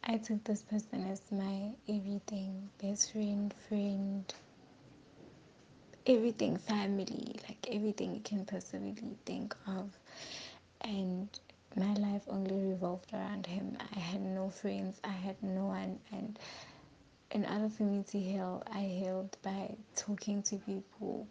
I 0.03 0.17
took 0.17 0.43
this 0.43 0.62
person 0.62 1.07
as 1.12 1.21
my 1.31 1.71
everything 1.88 2.69
best 2.81 3.12
friend 3.12 3.53
friend 3.67 4.33
everything 6.07 6.57
family, 6.57 7.35
like 7.47 7.67
everything 7.71 8.13
you 8.13 8.21
can 8.21 8.45
possibly 8.45 8.95
think 9.25 9.55
of. 9.67 9.89
And 10.81 11.27
my 11.75 11.94
life 11.94 12.24
only 12.27 12.55
revolved 12.55 13.13
around 13.13 13.46
him. 13.46 13.77
I 13.96 14.00
had 14.00 14.22
no 14.22 14.50
friends, 14.50 15.00
I 15.03 15.12
had 15.12 15.41
no 15.44 15.65
one, 15.65 16.00
and 16.12 16.39
in 17.32 17.46
other 17.46 17.70
me 17.84 18.03
to 18.12 18.20
I 18.72 18.82
healed 18.82 19.36
by 19.44 19.75
talking 19.96 20.41
to 20.44 20.55
people, 20.58 21.27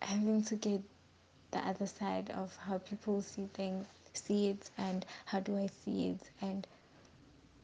having 0.00 0.42
to 0.44 0.56
get 0.56 0.80
the 1.50 1.58
other 1.58 1.86
side 1.86 2.30
of 2.30 2.56
how 2.56 2.78
people 2.78 3.20
see 3.20 3.48
things, 3.52 3.86
see 4.14 4.48
it, 4.48 4.70
and 4.78 5.04
how 5.26 5.40
do 5.40 5.58
I 5.58 5.68
see 5.84 6.08
it, 6.08 6.30
and 6.40 6.66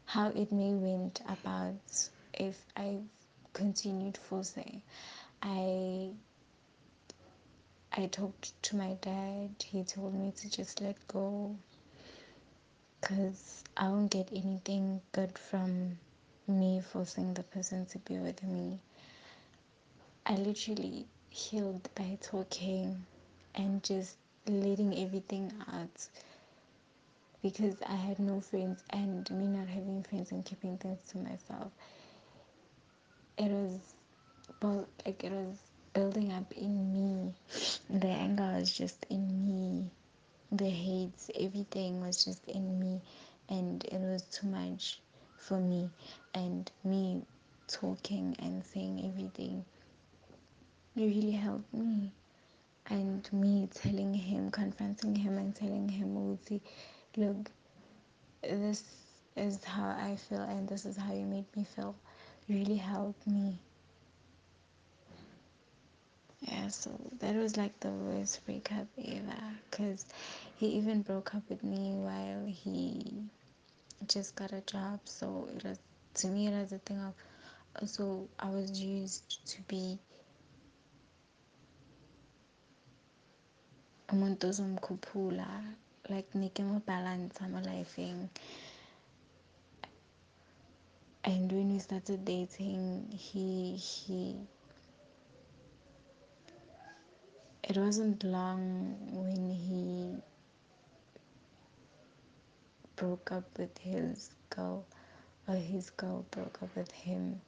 how 0.05 0.29
it 0.29 0.53
may 0.53 0.75
went 0.75 1.23
about 1.27 1.81
if 2.35 2.59
I 2.77 2.99
continued 3.55 4.19
forcing. 4.19 4.83
I 5.43 6.11
I 7.95 8.07
talked 8.07 8.61
to 8.65 8.77
my 8.77 8.95
dad. 9.03 9.51
He 9.65 9.85
told 9.85 10.15
me 10.15 10.33
to 10.39 10.51
just 10.51 10.81
let 10.81 10.97
go 11.09 11.55
because 13.01 13.63
I 13.77 13.89
won't 13.89 14.11
get 14.11 14.31
anything 14.33 15.01
good 15.13 15.37
from 15.39 15.99
me 16.47 16.81
forcing 16.81 17.35
the 17.35 17.43
person 17.43 17.85
to 17.87 17.99
be 17.99 18.19
with 18.19 18.43
me. 18.43 18.79
I 20.25 20.35
literally 20.37 21.07
healed 21.31 21.89
by 21.95 22.19
talking 22.23 23.05
and 23.55 23.83
just 23.83 24.17
letting 24.47 24.97
everything 24.99 25.53
out 25.73 26.09
because 27.43 27.77
I 27.83 27.95
had 27.97 28.19
no 28.19 28.41
friends 28.41 28.83
and 28.91 29.29
me 29.31 29.47
not 29.47 29.69
having 29.69 30.03
friends 30.05 30.33
and 30.33 30.45
keeping 30.45 30.79
things 30.79 31.01
to 31.11 31.19
myself. 31.19 31.73
It 33.37 33.51
was 33.51 33.79
well, 34.63 34.87
like 35.05 35.25
it 35.25 35.33
was 35.33 35.57
building 35.93 36.33
up 36.33 36.53
in 36.53 36.93
me. 36.93 37.35
The 37.91 38.09
anger 38.09 38.55
was 38.59 38.73
just 38.73 39.07
in 39.11 39.45
me. 39.47 39.91
The 40.51 40.69
hates, 40.69 41.31
everything 41.39 42.01
was 42.01 42.25
just 42.25 42.47
in 42.49 42.79
me. 42.79 43.01
And 43.49 43.85
it 43.85 44.01
was 44.01 44.23
too 44.23 44.47
much 44.47 45.01
for 45.37 45.59
me. 45.59 45.91
And 46.35 46.71
me 46.85 47.23
talking 47.69 48.37
and 48.39 48.65
saying 48.65 49.11
everything 49.13 49.65
really 50.97 51.33
helped 51.33 51.73
me. 51.73 52.13
And 52.91 53.33
me 53.33 53.69
telling 53.73 54.13
him, 54.13 54.51
confronting 54.51 55.15
him, 55.15 55.39
and 55.39 55.55
telling 55.55 55.89
him, 55.89 56.39
look, 57.17 57.51
this 58.43 58.83
is 59.37 59.65
how 59.65 59.91
I 59.91 60.17
feel, 60.17 60.41
and 60.43 60.69
this 60.69 60.85
is 60.85 60.97
how 60.97 61.13
you 61.15 61.25
made 61.25 61.47
me 61.57 61.65
feel, 61.65 61.95
really 62.49 62.77
helped 62.77 63.27
me. 63.27 63.59
Yeah, 66.43 66.69
so 66.69 66.91
that 67.21 67.35
was 67.37 67.57
like 67.57 67.79
the 67.81 67.91
worst 67.91 68.45
breakup 68.47 68.87
ever. 68.99 69.43
Because 69.71 70.05
he 70.57 70.67
even 70.69 71.03
broke 71.03 71.35
up 71.35 71.43
with 71.49 71.63
me 71.63 71.93
while 71.95 72.45
he 72.47 73.23
just 74.09 74.35
got 74.35 74.53
a 74.53 74.61
job. 74.63 75.01
So 75.05 75.49
it 75.57 75.65
was, 75.65 75.79
to 76.15 76.27
me, 76.29 76.49
it 76.49 76.53
was 76.61 76.73
a 76.73 76.79
thing 76.79 77.01
of, 77.01 77.89
so 77.89 78.29
I 78.39 78.49
was 78.51 78.81
used 78.81 79.47
to 79.47 79.63
be 79.63 79.99
umuntu 84.13 84.43
ozomkhuphula 84.51 85.49
like 86.13 86.29
nike 86.41 86.63
balance 86.87 87.41
mo 87.53 87.61
lifeng 87.69 88.29
and 91.25 91.51
when 91.53 91.73
we 91.73 91.79
started 91.79 92.21
dating 92.25 93.09
he 93.29 93.73
he 93.89 94.37
it 97.65 97.77
wasn't 97.77 98.23
long 98.25 98.97
when 99.13 99.51
he 99.51 100.17
broke 102.97 103.33
up 103.33 103.45
with 103.59 103.77
his 103.79 104.31
girl 104.51 104.85
or 105.49 105.55
his 105.55 105.91
girl 105.91 106.25
broke 106.31 106.59
up 106.63 106.75
with 106.77 106.91
him 106.93 107.41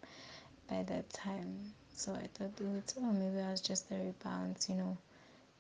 by 0.69 0.83
that 0.85 1.09
time. 1.11 1.73
So 1.97 2.13
i 2.13 2.27
thought 2.35 2.57
oh 3.01 3.13
maybe 3.13 3.41
i 3.41 3.51
was 3.53 3.61
just 3.61 3.91
a 3.93 3.95
rebound 3.95 4.57
you 4.69 4.75
know 4.75 4.97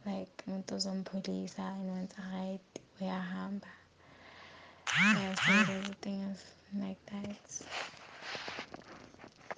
like 0.05 0.43
and 0.47 1.89
once 1.89 2.13
right 2.33 2.59
uyahamba 3.01 3.63
yeah 4.97 5.35
so 5.35 5.73
it 5.73 5.79
was 5.79 5.89
a 5.91 5.95
thing 6.03 6.25
of 6.25 6.81
like 6.83 6.99
that. 7.07 7.37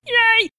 Yay! 0.06 0.50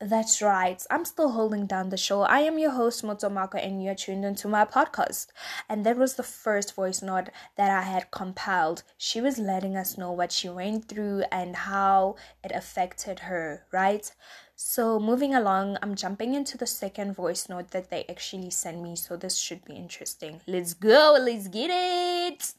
That's 0.00 0.40
right. 0.40 0.80
I'm 0.92 1.04
still 1.04 1.30
holding 1.30 1.66
down 1.66 1.88
the 1.88 1.96
show. 1.96 2.22
I 2.22 2.40
am 2.40 2.56
your 2.56 2.70
host, 2.70 3.02
Moto 3.02 3.28
Marco, 3.28 3.58
and 3.58 3.82
you're 3.82 3.96
tuned 3.96 4.24
into 4.24 4.46
my 4.46 4.64
podcast. 4.64 5.26
And 5.68 5.84
that 5.84 5.96
was 5.96 6.14
the 6.14 6.22
first 6.22 6.76
voice 6.76 7.02
note 7.02 7.30
that 7.56 7.72
I 7.72 7.82
had 7.82 8.12
compiled. 8.12 8.84
She 8.96 9.20
was 9.20 9.40
letting 9.40 9.76
us 9.76 9.98
know 9.98 10.12
what 10.12 10.30
she 10.30 10.48
went 10.48 10.86
through 10.86 11.24
and 11.32 11.56
how 11.56 12.14
it 12.44 12.52
affected 12.54 13.20
her, 13.20 13.66
right? 13.72 14.08
So, 14.54 15.00
moving 15.00 15.34
along, 15.34 15.78
I'm 15.82 15.96
jumping 15.96 16.34
into 16.34 16.56
the 16.56 16.66
second 16.66 17.14
voice 17.14 17.48
note 17.48 17.72
that 17.72 17.90
they 17.90 18.04
actually 18.08 18.50
sent 18.50 18.80
me. 18.80 18.94
So, 18.94 19.16
this 19.16 19.36
should 19.36 19.64
be 19.64 19.74
interesting. 19.74 20.40
Let's 20.46 20.74
go, 20.74 21.18
let's 21.20 21.48
get 21.48 21.70
it. 21.70 22.54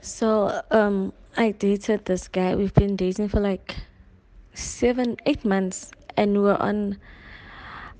So, 0.00 0.62
um, 0.70 1.12
I 1.34 1.52
dated 1.52 2.04
this 2.04 2.28
guy. 2.28 2.54
We've 2.54 2.74
been 2.74 2.94
dating 2.94 3.28
for 3.30 3.40
like 3.40 3.74
seven, 4.52 5.16
eight 5.24 5.46
months, 5.46 5.90
and 6.14 6.34
we 6.34 6.40
were 6.40 6.60
on, 6.60 6.98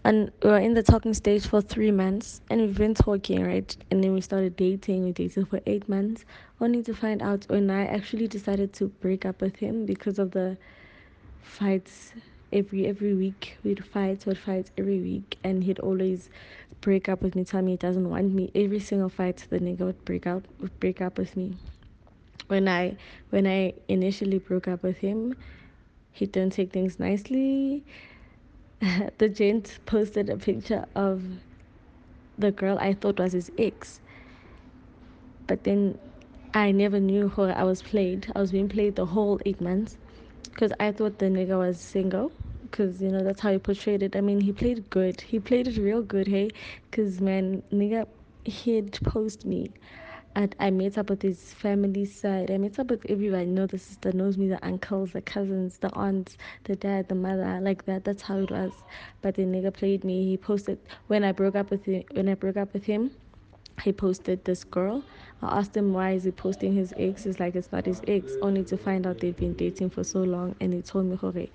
and 0.05 0.31
we 0.43 0.51
were 0.51 0.59
in 0.59 0.75
the 0.75 0.83
talking 0.83 1.15
stage 1.15 1.47
for 1.47 1.63
three 1.63 1.91
months, 1.91 2.43
and 2.51 2.61
we've 2.61 2.77
been 2.77 2.93
talking, 2.93 3.43
right? 3.43 3.75
And 3.91 4.05
then 4.05 4.13
we 4.13 4.21
started 4.21 4.55
dating. 4.57 5.05
We 5.05 5.13
dated 5.13 5.49
for 5.49 5.61
eight 5.65 5.89
months, 5.89 6.27
only 6.61 6.83
to 6.83 6.93
find 6.93 7.23
out 7.23 7.47
when 7.49 7.71
I 7.71 7.87
actually 7.87 8.29
decided 8.29 8.75
to 8.75 8.89
break 8.89 9.25
up 9.25 9.41
with 9.41 9.57
him 9.57 9.87
because 9.87 10.19
of 10.19 10.33
the 10.33 10.59
fights 11.41 12.13
every 12.53 12.87
every 12.87 13.15
week. 13.15 13.57
We'd 13.65 13.83
fight, 13.83 14.27
we'd 14.27 14.37
fight 14.37 14.71
every 14.77 15.01
week, 15.01 15.39
and 15.43 15.65
he'd 15.65 15.79
always 15.79 16.29
break 16.83 17.09
up 17.09 17.23
with 17.23 17.35
me, 17.35 17.45
tell 17.45 17.63
me 17.63 17.71
he 17.73 17.77
doesn't 17.79 18.11
want 18.11 18.35
me. 18.35 18.51
Every 18.55 18.81
single 18.81 19.09
fight, 19.09 19.47
the 19.49 19.59
nigga 19.59 19.81
would 19.81 20.05
break 20.05 20.27
out, 20.27 20.45
would 20.61 20.79
break 20.81 21.01
up 21.01 21.17
with 21.17 21.35
me 21.35 21.57
when 22.53 22.69
I 22.69 22.97
when 23.31 23.47
I 23.47 23.75
initially 23.89 24.39
broke 24.39 24.69
up 24.69 24.83
with 24.83 24.99
him, 24.99 25.35
he 26.13 26.27
didn't 26.27 26.53
take 26.55 26.73
things 26.73 26.99
nicely. 26.99 27.85
the 29.19 29.29
gent 29.29 29.79
posted 29.87 30.29
a 30.31 30.37
picture 30.37 30.85
of 30.95 31.23
the 32.39 32.53
girl 32.53 32.79
I 32.79 32.93
thought 32.95 33.19
was 33.19 33.33
his 33.33 33.51
ex. 33.59 34.01
But 35.47 35.65
then 35.65 35.99
I 36.55 36.73
never 36.73 37.01
knew 37.01 37.29
who 37.29 37.43
I 37.45 37.65
was 37.65 37.83
played. 37.83 38.31
I 38.35 38.41
was 38.41 38.53
being 38.53 38.69
played 38.69 38.97
the 38.97 39.07
whole 39.07 39.41
eight 39.47 39.61
months 39.61 39.97
because 40.45 40.73
I 40.81 40.93
thought 40.93 41.19
the 41.19 41.27
nigga 41.27 41.59
was 41.59 41.81
single. 41.81 42.33
Because 42.63 43.03
you 43.03 43.11
know 43.11 43.23
that's 43.25 43.41
how 43.41 43.53
he 43.53 43.59
portrayed 43.59 44.03
it. 44.03 44.17
I 44.17 44.21
mean, 44.21 44.41
he 44.41 44.53
played 44.53 44.89
good. 44.91 45.21
He 45.21 45.41
played 45.41 45.69
it 45.69 45.79
real 45.79 46.03
good, 46.03 46.29
hey. 46.29 46.51
Because 46.91 47.21
man, 47.21 47.63
nigga, 47.73 48.07
he'd 48.45 49.01
post 49.05 49.45
me 49.47 49.73
and 50.35 50.55
I 50.59 50.71
met 50.71 50.99
up 50.99 51.11
with 51.11 51.23
his 51.23 51.53
family 51.55 52.05
side. 52.05 52.51
I 52.51 52.59
met 52.59 52.79
up 52.79 52.91
with 52.91 53.05
everyone. 53.09 53.49
You 53.49 53.55
know, 53.55 53.67
the 53.67 53.79
sister 53.79 54.13
knows 54.13 54.39
me, 54.39 54.49
the 54.49 54.65
uncles, 54.65 55.13
the 55.13 55.21
cousins, 55.21 55.79
the 55.79 55.93
aunts, 55.95 56.37
the 56.65 56.77
dad, 56.77 57.09
the 57.09 57.15
mother, 57.15 57.59
like 57.61 57.85
that. 57.87 58.05
That's 58.05 58.23
how 58.23 58.39
it 58.39 58.51
was. 58.51 58.73
But 59.21 59.35
the 59.35 59.43
nigga 59.43 59.73
played 59.73 60.05
me. 60.05 60.27
He 60.27 60.37
posted 60.37 60.79
when 61.09 61.25
I 61.25 61.33
broke 61.33 61.55
up 61.57 61.71
with 61.71 61.85
him. 61.85 62.05
When 62.13 62.29
I 62.29 62.35
broke 62.35 62.57
up 62.57 62.73
with 62.73 62.85
him, 62.85 63.11
he 63.83 63.93
posted 63.93 64.45
this 64.45 64.65
girl. 64.65 65.05
I 65.43 65.59
asked 65.59 65.77
him 65.77 65.93
why 65.93 66.13
is 66.13 66.25
he 66.25 66.31
posting 66.31 66.75
his 66.75 66.95
ex. 66.97 67.27
It's 67.27 67.41
like 67.41 67.55
it's 67.57 67.73
not 67.73 67.87
his 67.87 68.01
ex. 68.07 68.33
Only 68.43 68.65
to 68.65 68.77
find 68.77 69.07
out 69.07 69.19
they've 69.19 69.37
been 69.37 69.55
dating 69.55 69.91
for 69.91 70.05
so 70.05 70.23
long, 70.23 70.55
and 70.61 70.73
he 70.73 70.83
told 70.83 71.07
me, 71.07 71.17
"Hore, 71.17 71.47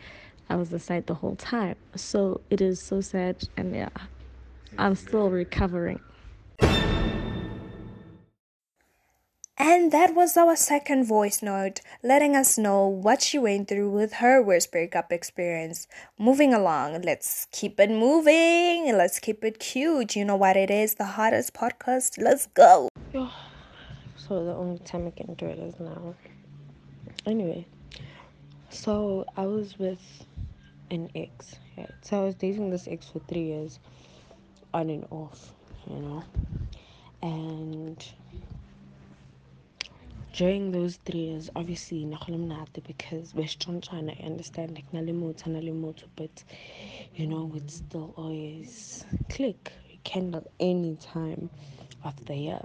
I 0.50 0.56
was 0.56 0.70
the 0.70 0.80
side 0.80 1.08
the 1.08 1.16
whole 1.16 1.36
time." 1.36 1.76
So 1.96 2.42
it 2.50 2.62
is 2.62 2.82
so 2.82 3.02
sad, 3.02 3.48
and 3.58 3.74
yeah, 3.76 3.90
I'm 4.78 4.96
still 4.96 5.30
recovering. 5.30 6.00
And 9.60 9.92
that 9.92 10.14
was 10.14 10.38
our 10.38 10.56
second 10.56 11.06
voice 11.06 11.42
note, 11.42 11.82
letting 12.04 12.36
us 12.36 12.60
know 12.60 12.88
what 12.88 13.24
she 13.24 13.40
went 13.40 13.68
through 13.68 13.90
with 13.90 14.14
her 14.14 14.40
worst 14.42 14.72
breakup 14.72 15.12
experience. 15.12 15.88
Moving 16.20 16.54
along, 16.54 17.02
let's 17.02 17.48
keep 17.52 17.80
it 17.80 17.90
moving. 17.90 18.96
Let's 18.96 19.18
keep 19.18 19.44
it 19.44 19.58
cute. 19.60 20.16
You 20.16 20.26
know 20.26 20.36
what 20.36 20.58
it 20.58 20.70
is? 20.70 20.96
The 20.96 21.06
hottest 21.06 21.56
podcast. 21.56 22.22
Let's 22.22 22.46
go. 22.48 22.90
So 24.16 24.46
the 24.46 24.54
only 24.54 24.78
time 24.80 25.08
I 25.08 25.12
can 25.12 25.34
do 25.34 25.48
it 25.48 25.58
is 25.58 25.80
now. 25.80 26.14
Anyway, 27.26 27.66
so 28.70 29.26
I 29.36 29.48
was 29.48 29.80
with 29.80 30.02
an 30.92 31.10
ex. 31.16 31.56
Right? 31.76 31.90
So 32.02 32.22
I 32.22 32.26
was 32.26 32.36
dating 32.36 32.70
this 32.70 32.88
ex 32.88 33.08
for 33.08 33.20
three 33.28 33.46
years, 33.46 33.80
on 34.72 34.92
and 34.92 35.08
off, 35.10 35.52
you 35.90 35.96
know. 35.96 36.24
And 37.24 38.06
during 40.38 40.72
those 40.72 40.98
three 40.98 41.22
years, 41.22 41.50
obviously, 41.56 42.06
because 42.86 43.34
we're 43.34 43.48
strong 43.48 43.82
trying 43.82 44.06
to 44.06 44.14
understand 44.24 44.76
like 44.76 44.94
but 46.16 46.44
you 47.16 47.26
know, 47.26 47.52
it's 47.56 47.78
still 47.78 48.14
always 48.16 49.04
click, 49.32 49.74
rekindle 49.90 50.48
any 50.60 50.96
time 50.98 51.50
of 52.04 52.24
the 52.28 52.36
year. 52.36 52.62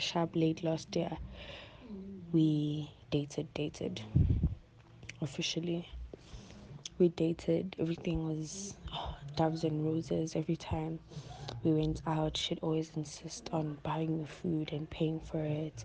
Sharp 0.00 0.30
late 0.34 0.64
last 0.64 0.96
year, 0.96 1.16
we 2.32 2.90
dated, 3.12 3.54
dated 3.54 4.02
officially. 5.22 5.88
We 6.98 7.10
dated, 7.10 7.76
everything 7.78 8.26
was 8.26 8.74
oh, 8.92 9.14
doves 9.36 9.62
and 9.62 9.84
roses 9.84 10.34
every 10.34 10.56
time 10.56 10.98
we 11.62 11.72
went 11.72 12.02
out. 12.04 12.36
She'd 12.36 12.58
always 12.62 12.90
insist 12.96 13.48
on 13.52 13.78
buying 13.84 14.22
the 14.22 14.26
food 14.26 14.72
and 14.72 14.90
paying 14.90 15.20
for 15.20 15.38
it 15.38 15.84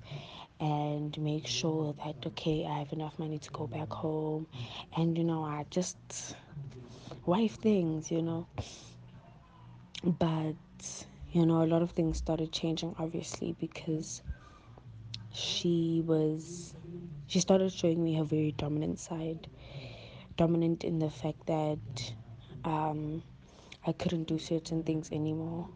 and 0.60 1.18
make 1.20 1.48
sure 1.48 1.94
that 2.04 2.16
okay 2.26 2.66
i 2.66 2.80
have 2.80 2.92
enough 2.92 3.18
money 3.20 3.40
to 3.40 3.50
go 3.52 3.68
back 3.68 3.92
home. 3.92 4.48
And 4.96 5.18
you 5.18 5.24
know 5.24 5.44
i 5.44 5.66
just 5.70 5.98
wife 7.26 7.56
things 7.56 8.12
you 8.12 8.22
know. 8.22 8.48
But 10.04 10.56
you 11.32 11.46
know 11.46 11.64
a 11.64 11.68
lot 11.68 11.82
of 11.82 11.92
things 11.92 12.18
started 12.18 12.52
changing 12.52 12.96
obviously 13.00 13.56
because 13.60 14.22
she 15.32 16.04
was 16.06 16.74
she 17.28 17.40
started 17.40 17.72
showing 17.72 18.04
me 18.04 18.16
her 18.16 18.24
very 18.24 18.52
dominant 18.54 19.00
side. 19.00 19.48
Dominant 20.38 20.84
in 20.84 21.00
the 21.00 21.10
fact 21.10 21.46
that 21.48 22.14
um, 22.66 23.22
i 23.86 23.92
couldn't 23.92 24.24
do 24.26 24.40
certain 24.40 24.84
things 24.84 25.12
anymore. 25.12 25.68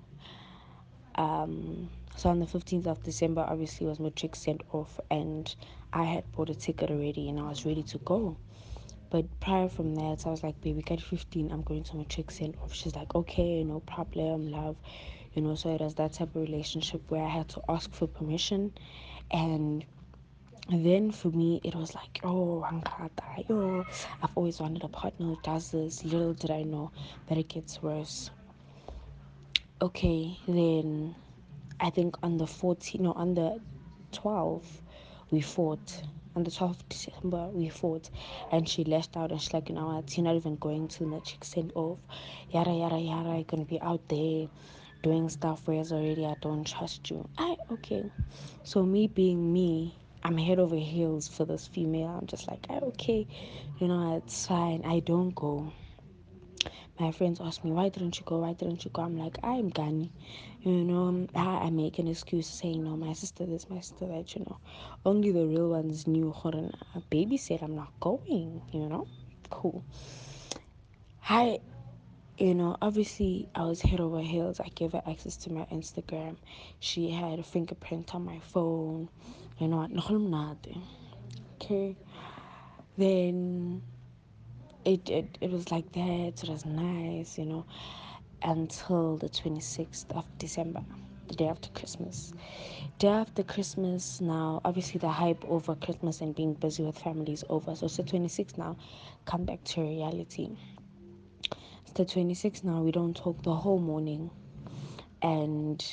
Um, 1.16 1.90
so 2.16 2.30
on 2.30 2.40
the 2.40 2.46
15th 2.46 2.88
of 2.88 3.04
December, 3.04 3.46
obviously, 3.48 3.88
was 3.88 4.00
matric 4.00 4.36
sent 4.36 4.62
off, 4.72 5.00
and 5.10 5.54
I 5.92 6.04
had 6.04 6.32
bought 6.32 6.50
a 6.50 6.56
ticket 6.56 6.90
already 6.90 7.30
and 7.30 7.40
I 7.40 7.44
was 7.44 7.66
ready 7.66 7.84
to 7.84 7.98
go. 8.00 8.36
But 9.12 9.26
prior 9.40 9.70
from 9.70 9.94
that, 9.96 10.26
I 10.26 10.30
was 10.30 10.42
like, 10.42 10.60
baby, 10.62 10.82
get 10.82 11.00
15, 11.00 11.52
I'm 11.52 11.62
going 11.62 11.84
to 11.84 11.98
matric 11.98 12.32
sent 12.32 12.58
off. 12.64 12.74
She's 12.74 12.96
like, 12.96 13.14
okay, 13.14 13.64
no 13.64 13.80
problem, 13.82 14.50
love. 14.52 14.76
You 15.36 15.44
know, 15.44 15.54
so 15.54 15.70
it 15.70 15.82
was 15.82 15.94
that 15.96 16.14
type 16.14 16.36
of 16.36 16.42
relationship 16.42 17.02
where 17.10 17.24
I 17.24 17.30
had 17.30 17.48
to 17.50 17.62
ask 17.70 17.94
for 17.94 18.08
permission. 18.08 18.74
And 19.30 19.86
then 20.68 21.12
for 21.12 21.28
me, 21.30 21.62
it 21.64 21.76
was 21.76 21.94
like, 21.94 22.22
oh, 22.24 22.66
yo, 23.48 23.86
I've 24.24 24.32
always 24.34 24.60
wanted 24.60 24.84
a 24.84 24.88
partner 24.88 25.28
who 25.28 25.40
does 25.44 25.70
this. 25.70 26.04
Little 26.04 26.34
did 26.34 26.50
I 26.50 26.64
know 26.64 26.92
that 27.28 27.38
it 27.38 27.50
gets 27.50 27.84
worse. 27.84 28.32
Okay, 29.80 30.40
then 30.48 31.14
I 31.84 31.90
think 31.90 32.16
on 32.24 32.38
the 32.38 32.46
14th, 32.46 33.02
no, 33.02 33.12
on 33.12 33.34
the 33.34 33.60
12th, 34.14 34.80
we 35.32 35.42
fought. 35.42 36.02
On 36.34 36.44
the 36.46 36.50
12th 36.50 36.80
of 36.80 36.88
December, 36.88 37.50
we 37.50 37.68
fought. 37.68 38.10
And 38.54 38.70
she 38.70 38.86
lashed 38.86 39.18
out 39.18 39.32
and 39.32 39.42
she's 39.42 39.54
like, 39.54 39.68
you 39.68 39.76
know 39.76 39.88
what, 39.88 40.16
you're 40.16 40.24
not 40.24 40.38
even 40.38 40.56
going 40.56 40.88
to 40.88 41.04
the 41.04 41.20
chick 41.20 41.44
sent 41.44 41.74
off. 41.76 42.00
Yada, 42.52 42.72
yada, 42.72 42.98
yada. 42.98 43.32
You're 43.36 43.44
going 43.44 43.66
to 43.66 43.70
be 43.70 43.82
out 43.82 44.08
there 44.08 44.48
doing 45.02 45.28
stuff 45.28 45.64
whereas 45.66 45.92
already 45.92 46.26
I 46.26 46.36
don't 46.40 46.66
trust 46.66 47.10
you. 47.12 47.28
I, 47.38 47.58
okay. 47.70 48.10
So, 48.64 48.84
me 48.84 49.08
being 49.08 49.52
me, 49.52 49.94
I'm 50.24 50.38
head 50.38 50.60
over 50.60 50.78
heels 50.78 51.28
for 51.28 51.44
this 51.44 51.68
female. 51.68 52.18
I'm 52.22 52.28
just 52.28 52.48
like, 52.48 52.66
okay, 52.70 53.28
you 53.80 53.90
know, 53.90 54.16
it's 54.26 54.48
fine. 54.48 54.84
I 54.86 55.02
don't 55.02 55.36
go 55.36 55.74
my 57.00 57.12
friends 57.12 57.42
ask 57.42 57.64
me 57.64 57.72
why 57.72 57.90
didn't 57.90 58.20
you 58.20 58.26
go? 58.26 58.40
Why 58.40 58.54
didn't 58.54 58.86
you 58.86 58.92
go? 58.92 59.02
I'm 59.02 59.18
like 59.18 59.38
i'm 59.44 59.70
gani 59.70 60.12
you 60.62 60.72
know 60.72 61.08
um, 61.08 61.28
I, 61.36 61.66
I 61.66 61.70
make 61.70 61.98
an 62.00 62.08
excuse 62.08 62.48
saying 62.48 62.84
no 62.84 62.96
my 62.96 63.14
sister 63.14 63.46
this 63.46 63.70
my 63.70 63.80
sister 63.80 64.08
that 64.08 64.36
you 64.36 64.42
know. 64.42 64.58
Only 65.06 65.32
the 65.32 65.46
real 65.46 65.70
ones 65.70 66.08
knew 66.08 66.34
a 66.96 67.00
baby 67.10 67.38
said 67.38 67.62
i'm 67.64 67.76
not 67.76 67.92
going 68.00 68.62
you 68.72 68.88
know? 68.88 69.08
Cool. 69.50 69.84
Hi 71.22 71.60
you 72.38 72.56
know 72.56 72.76
obviously 72.82 73.48
i 73.56 73.64
was 73.64 73.82
head 73.82 74.00
over 74.00 74.20
heels. 74.20 74.60
I 74.60 74.70
gave 74.76 74.92
her 74.92 75.02
access 75.08 75.36
to 75.38 75.52
my 75.52 75.66
instagram. 75.72 76.38
She 76.80 77.10
had 77.10 77.40
a 77.40 77.44
fingerprint 77.44 78.14
on 78.14 78.24
my 78.26 78.40
phone. 78.40 79.10
You 79.60 79.68
know 79.68 79.78
what? 79.88 79.92
okay. 81.62 81.96
Then 82.98 83.82
it, 84.86 85.10
it 85.10 85.38
it 85.42 85.52
was 85.52 85.72
like 85.72 85.92
that 85.94 86.44
it 86.44 86.50
was 86.50 86.66
nice 86.66 87.38
you 87.38 87.46
know 87.46 87.66
until 88.44 89.18
the 89.18 89.30
26th 89.30 90.12
of 90.16 90.26
december 90.38 90.84
the 91.30 91.36
day 91.36 91.48
after 91.48 91.70
christmas. 91.70 92.34
Day 93.00 93.08
after 93.08 93.44
christmas 93.44 94.20
now 94.20 94.62
obviously 94.66 95.00
the 95.00 95.10
hype 95.10 95.44
over 95.48 95.76
christmas 95.76 96.20
and 96.22 96.36
being 96.36 96.54
busy 96.54 96.84
with 96.84 96.98
family 97.00 97.34
is 97.34 97.46
over 97.50 97.76
so 97.76 97.86
it's 97.86 97.98
the 97.98 98.04
26th 98.04 98.58
now 98.58 98.78
come 99.26 99.46
back 99.46 99.64
to 99.66 99.82
reality. 99.82 100.50
It's 101.84 101.94
the 101.94 102.06
26th 102.06 102.64
now 102.64 102.82
we 102.82 102.92
don't 102.92 103.16
talk 103.16 103.42
the 103.44 103.56
whole 103.56 103.80
morning. 103.80 104.32
And 105.22 105.84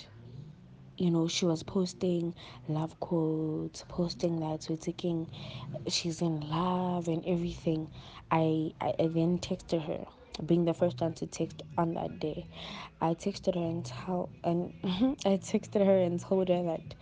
you 0.97 1.11
know, 1.11 1.29
she 1.29 1.47
was 1.47 1.63
posting 1.63 2.35
love 2.69 2.99
quotes, 3.01 3.85
posting 3.89 4.41
that 4.41 4.67
we're 4.69 4.77
taking, 4.77 5.31
she's 5.89 6.21
in 6.21 6.41
love 6.51 7.09
and 7.09 7.25
everything. 7.27 7.89
I, 8.31 8.73
I, 8.81 8.95
I 8.99 9.07
then 9.09 9.39
texted 9.39 9.85
her, 9.87 10.07
being 10.45 10.65
the 10.65 10.75
first 10.75 11.01
one 11.01 11.15
to 11.15 11.27
text 11.27 11.63
on 11.79 11.95
that 11.95 12.21
day. 12.21 12.47
I 13.01 13.15
texted 13.15 13.55
her 13.55 13.61
and 13.61 13.85
tell, 13.85 14.31
and 14.45 14.73
I 15.25 15.39
texted 15.39 15.85
her 15.85 15.99
and 15.99 16.21
told 16.21 16.49
her 16.49 16.63
that, 16.63 16.95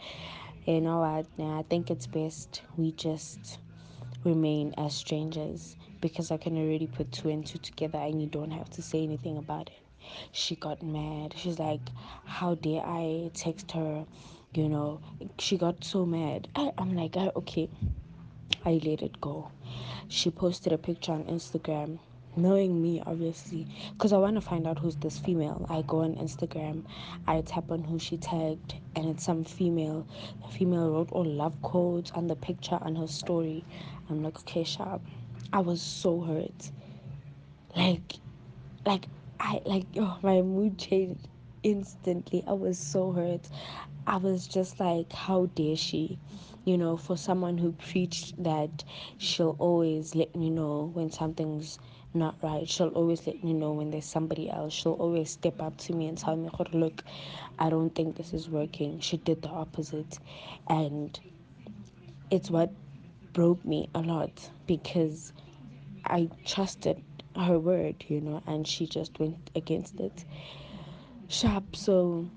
you 0.67 0.81
know 0.81 1.01
what, 1.01 1.27
I 1.45 1.63
think 1.69 1.91
it's 1.91 2.07
best 2.07 2.63
we 2.77 2.93
just 2.93 3.59
remain 4.25 4.75
as 4.77 4.95
strangers 4.95 5.77
because 6.01 6.31
I 6.31 6.37
can 6.37 6.57
already 6.59 6.87
put 6.87 7.13
two 7.13 7.29
and 7.31 7.47
two 7.47 7.59
together 7.59 7.99
and 7.99 8.21
you 8.21 8.29
don't 8.29 8.51
have 8.51 8.69
to 8.71 8.83
say 8.83 9.03
anything 9.03 9.39
about 9.39 9.69
it 9.69 9.89
she 10.33 10.57
got 10.57 10.83
mad. 10.83 11.35
She's 11.37 11.59
like, 11.59 11.81
How 12.25 12.55
dare 12.55 12.83
I 12.85 13.31
text 13.35 13.73
her? 13.73 14.07
You 14.55 14.69
know, 14.69 15.01
she 15.39 15.59
got 15.59 15.85
so 15.85 16.07
mad. 16.07 16.49
I, 16.57 16.73
I'm 16.79 16.95
like, 16.95 17.15
ah, 17.17 17.31
Okay, 17.37 17.69
I 18.65 18.81
let 18.85 19.03
it 19.03 19.21
go. 19.21 19.51
She 20.09 20.31
posted 20.31 20.73
a 20.73 20.79
picture 20.79 21.13
on 21.13 21.25
Instagram, 21.25 21.99
knowing 22.35 22.81
me, 22.81 23.03
obviously, 23.07 23.67
because 23.93 24.13
I 24.13 24.17
want 24.19 24.37
to 24.37 24.41
find 24.41 24.67
out 24.67 24.79
who's 24.79 24.97
this 24.97 25.19
female. 25.19 25.67
I 25.69 25.83
go 25.83 26.01
on 26.01 26.15
Instagram, 26.15 26.85
I 27.27 27.43
tap 27.43 27.71
on 27.71 27.85
who 27.85 27.99
she 27.99 28.17
tagged, 28.17 28.75
and 28.97 29.07
it's 29.07 29.25
some 29.25 29.45
female. 29.45 30.07
The 30.43 30.49
female 30.49 30.91
wrote 30.91 31.13
all 31.13 31.25
love 31.25 31.61
quotes 31.61 32.11
on 32.13 32.27
the 32.27 32.37
picture 32.37 32.79
on 32.81 32.97
her 32.97 33.07
story. 33.07 33.65
I'm 34.09 34.23
like, 34.23 34.39
Okay, 34.41 34.65
sharp. 34.65 35.03
I 35.53 35.61
was 35.61 35.83
so 35.83 36.21
hurt. 36.21 36.71
Like, 37.77 38.15
like 38.87 39.07
I 39.39 39.61
like 39.67 39.87
oh 39.97 40.19
my 40.23 40.41
mood 40.41 40.79
changed 40.79 41.29
instantly. 41.63 42.43
I 42.47 42.55
was 42.55 42.79
so 42.79 43.13
hurt. 43.13 43.49
I 44.07 44.17
was 44.17 44.47
just 44.47 44.81
like, 44.81 45.13
how 45.13 45.47
dare 45.55 45.77
she? 45.77 46.19
You 46.69 46.77
know, 46.77 46.99
for 46.99 47.17
someone 47.17 47.57
who 47.57 47.73
preached 47.73 48.43
that 48.45 48.85
she'll 49.17 49.57
always 49.59 50.15
let 50.15 50.37
me 50.37 50.51
know 50.51 50.91
when 50.93 51.11
something's 51.11 51.79
not 52.13 52.37
right. 52.43 52.69
She'll 52.69 52.89
always 52.89 53.27
let 53.27 53.43
me 53.43 53.55
know 53.55 53.73
when 53.73 53.91
there's 53.91 54.05
somebody 54.05 54.51
else. 54.51 54.75
She'll 54.75 54.93
always 54.93 55.31
step 55.31 55.63
up 55.63 55.79
to 55.79 55.95
me 55.95 56.09
and 56.09 56.19
tell 56.19 56.37
me, 56.37 56.51
look, 56.75 57.05
I 57.59 57.71
don't 57.71 57.95
think 57.95 58.17
this 58.17 58.35
is 58.35 58.51
working. 58.51 59.01
She 59.01 59.17
did 59.17 59.41
the 59.41 59.49
opposite. 59.49 60.19
And 60.69 61.19
it's 62.31 62.51
what 62.51 62.71
broke 63.33 63.65
me 63.65 63.89
a 63.95 64.01
lot 64.01 64.51
because 64.67 65.33
I 66.05 66.29
trusted 66.45 67.03
her 67.35 67.59
word, 67.59 68.05
you 68.09 68.21
know, 68.21 68.43
and 68.47 68.69
she 68.69 68.87
just 68.87 69.19
went 69.19 69.51
against 69.55 70.01
it. 70.01 70.27
Sharp. 71.29 71.77
So, 71.77 72.29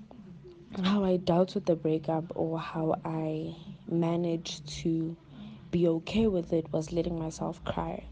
how 0.84 1.04
I 1.04 1.18
dealt 1.18 1.54
with 1.54 1.66
the 1.66 1.76
breakup 1.76 2.32
or 2.36 2.58
how 2.60 2.96
I 3.04 3.56
managed 3.92 4.68
to 4.82 5.16
be 5.72 5.88
okay 5.88 6.28
with 6.28 6.54
it 6.54 6.72
was 6.72 6.92
letting 6.92 7.20
myself 7.20 7.64
cry. 7.64 8.04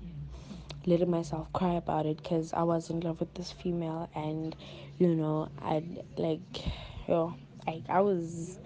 Letting 0.85 1.09
myself 1.09 1.51
cry 1.53 1.73
about 1.73 2.05
it 2.05 2.17
because 2.17 2.53
I 2.53 2.63
was 2.63 2.89
in 2.89 3.01
love 3.01 3.19
with 3.19 3.33
this 3.33 3.51
female, 3.51 4.09
and 4.15 4.55
you 4.97 5.15
know, 5.15 5.49
I 5.61 5.83
like, 6.17 6.63
yo, 7.07 7.35
like 7.67 7.83
I 7.89 8.01
was. 8.01 8.59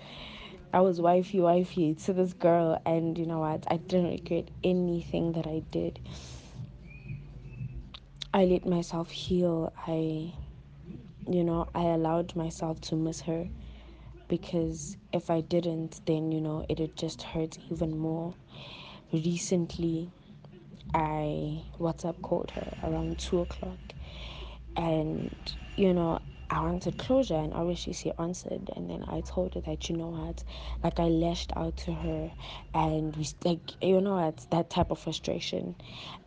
I 0.75 0.81
was 0.81 0.99
wifey 0.99 1.39
wifey 1.39 1.93
to 1.93 2.13
this 2.13 2.33
girl 2.33 2.81
and 2.83 3.15
you 3.15 3.27
know 3.27 3.37
what 3.37 3.63
I 3.67 3.77
didn't 3.77 4.09
regret 4.09 4.49
anything 4.63 5.33
that 5.33 5.45
I 5.45 5.61
did 5.69 5.99
I 8.35 8.45
let 8.45 8.65
myself 8.65 9.11
heal. 9.11 9.71
I, 9.85 10.33
you 11.29 11.43
know, 11.43 11.67
I 11.75 11.83
allowed 11.83 12.35
myself 12.35 12.81
to 12.81 12.95
miss 12.95 13.21
her 13.21 13.47
because 14.27 14.97
if 15.11 15.29
I 15.29 15.41
didn't, 15.41 16.01
then, 16.05 16.31
you 16.31 16.41
know, 16.41 16.65
it'd 16.69 16.97
just 16.97 17.21
hurt 17.23 17.57
even 17.71 17.97
more. 17.97 18.35
Recently, 19.11 20.11
I 20.93 21.63
WhatsApp 21.79 22.21
called 22.21 22.51
her 22.51 22.73
around 22.83 23.19
two 23.19 23.39
o'clock 23.41 23.79
and, 24.75 25.35
you 25.77 25.93
know, 25.93 26.19
I 26.53 26.61
wanted 26.61 26.99
closure, 26.99 27.33
and 27.35 27.51
obviously 27.51 27.93
she 27.93 28.11
answered. 28.19 28.69
And 28.75 28.87
then 28.87 29.03
I 29.07 29.21
told 29.21 29.55
her 29.55 29.61
that 29.61 29.89
you 29.89 29.97
know 29.97 30.09
what, 30.09 30.43
like 30.83 30.99
I 30.99 31.05
lashed 31.05 31.51
out 31.55 31.77
to 31.77 31.93
her, 31.93 32.31
and 32.75 33.15
we 33.15 33.27
like 33.43 33.71
you 33.81 33.99
know 34.01 34.15
what 34.17 34.45
that 34.51 34.69
type 34.69 34.91
of 34.91 34.99
frustration, 34.99 35.75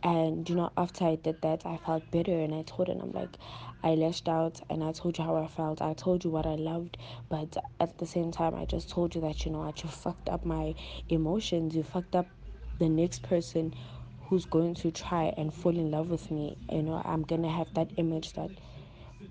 and 0.03 0.47
you 0.49 0.55
know 0.55 0.69
after 0.77 1.05
I 1.05 1.15
did 1.15 1.41
that, 1.43 1.65
I 1.65 1.77
felt 1.77 2.11
better, 2.11 2.37
and 2.37 2.53
I 2.53 2.63
told 2.63 2.89
her, 2.89 2.93
and 2.93 3.01
I'm 3.01 3.13
like, 3.13 3.37
I 3.83 3.95
lashed 3.95 4.27
out, 4.27 4.59
and 4.69 4.83
I 4.83 4.91
told 4.91 5.17
you 5.17 5.23
how 5.23 5.37
I 5.37 5.47
felt. 5.47 5.81
I 5.81 5.93
told 5.93 6.25
you 6.25 6.29
what 6.29 6.45
I 6.45 6.55
loved, 6.55 6.97
but 7.29 7.55
at 7.79 7.97
the 7.97 8.05
same 8.05 8.31
time, 8.31 8.53
I 8.53 8.65
just 8.65 8.89
told 8.89 9.15
you 9.15 9.21
that 9.21 9.45
you 9.45 9.51
know 9.51 9.59
what 9.59 9.81
you 9.81 9.89
fucked 9.89 10.27
up 10.27 10.43
my 10.45 10.75
emotions. 11.07 11.73
You 11.73 11.83
fucked 11.83 12.15
up 12.17 12.27
the 12.79 12.89
next 12.89 13.23
person 13.23 13.73
who's 14.23 14.45
going 14.45 14.75
to 14.75 14.91
try 14.91 15.33
and 15.37 15.53
fall 15.53 15.77
in 15.77 15.89
love 15.89 16.09
with 16.09 16.29
me. 16.31 16.57
You 16.69 16.83
know, 16.83 17.01
I'm 17.05 17.21
gonna 17.23 17.49
have 17.49 17.73
that 17.75 17.91
image 17.95 18.33
that 18.33 18.51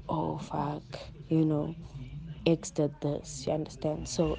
oh 0.08 0.38
fuck, 0.38 0.82
you 1.28 1.44
know, 1.44 1.76
X 2.46 2.70
did 2.70 3.00
this, 3.00 3.44
you 3.46 3.52
understand? 3.52 4.08
So 4.08 4.38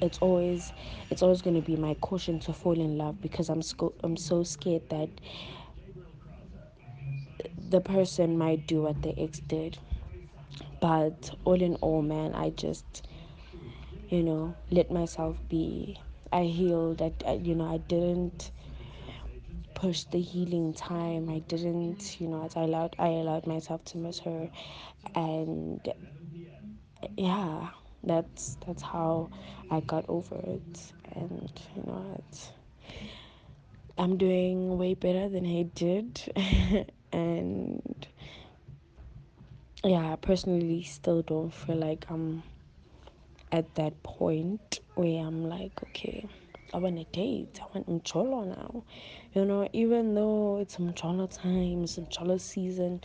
it's 0.00 0.18
always 0.18 0.72
it's 1.10 1.22
always 1.22 1.42
going 1.42 1.56
to 1.56 1.62
be 1.62 1.76
my 1.76 1.94
caution 1.94 2.38
to 2.40 2.52
fall 2.52 2.78
in 2.80 2.98
love 2.98 3.20
because 3.20 3.48
I'm 3.48 3.62
sco- 3.62 3.94
I'm 4.02 4.16
so 4.16 4.42
scared 4.42 4.82
that 4.90 5.10
the 7.68 7.80
person 7.80 8.36
might 8.38 8.66
do 8.66 8.82
what 8.82 9.02
the 9.02 9.18
ex 9.18 9.40
did. 9.48 9.78
But 10.80 11.30
all 11.44 11.60
in 11.60 11.76
all, 11.76 12.02
man, 12.02 12.34
I 12.34 12.50
just 12.50 13.06
you 14.08 14.22
know 14.22 14.56
let 14.70 14.90
myself 14.90 15.38
be. 15.48 15.98
I 16.32 16.44
healed. 16.44 17.02
I, 17.02 17.32
you 17.32 17.54
know 17.54 17.66
I 17.72 17.78
didn't 17.78 18.50
push 19.80 20.04
the 20.04 20.20
healing 20.20 20.74
time. 20.74 21.30
I 21.30 21.38
didn't, 21.48 22.20
you 22.20 22.28
know, 22.28 22.48
I 22.54 22.60
allowed 22.60 22.94
I 22.98 23.08
allowed 23.08 23.46
myself 23.46 23.84
to 23.86 23.98
miss 23.98 24.18
her, 24.20 24.50
and 25.14 25.80
yeah, 27.16 27.68
that's 28.02 28.56
that's 28.66 28.82
how 28.82 29.30
I 29.70 29.80
got 29.80 30.04
over 30.08 30.36
it, 30.36 30.92
and 31.14 31.50
you 31.76 31.82
know, 31.86 32.22
I'm 33.98 34.16
doing 34.18 34.76
way 34.78 34.94
better 34.94 35.28
than 35.28 35.46
I 35.46 35.62
did, 35.74 36.20
and 37.12 38.06
yeah, 39.84 40.12
I 40.12 40.16
personally 40.16 40.82
still 40.82 41.22
don't 41.22 41.52
feel 41.54 41.76
like 41.76 42.04
I'm 42.10 42.42
at 43.52 43.74
that 43.76 44.02
point 44.02 44.80
where 44.94 45.24
I'm 45.26 45.44
like, 45.48 45.72
okay, 45.84 46.26
I 46.72 46.78
want 46.78 46.98
a 46.98 47.04
date. 47.04 47.60
I 47.62 47.66
want 47.74 47.88
Mcholo 47.88 48.46
now. 48.46 48.84
You 49.34 49.44
know, 49.44 49.68
even 49.72 50.14
though 50.14 50.58
it's 50.58 50.76
Mcholo 50.76 51.28
time, 51.32 51.84
it's 51.84 51.96
Mcholo 51.98 52.40
season, 52.40 53.02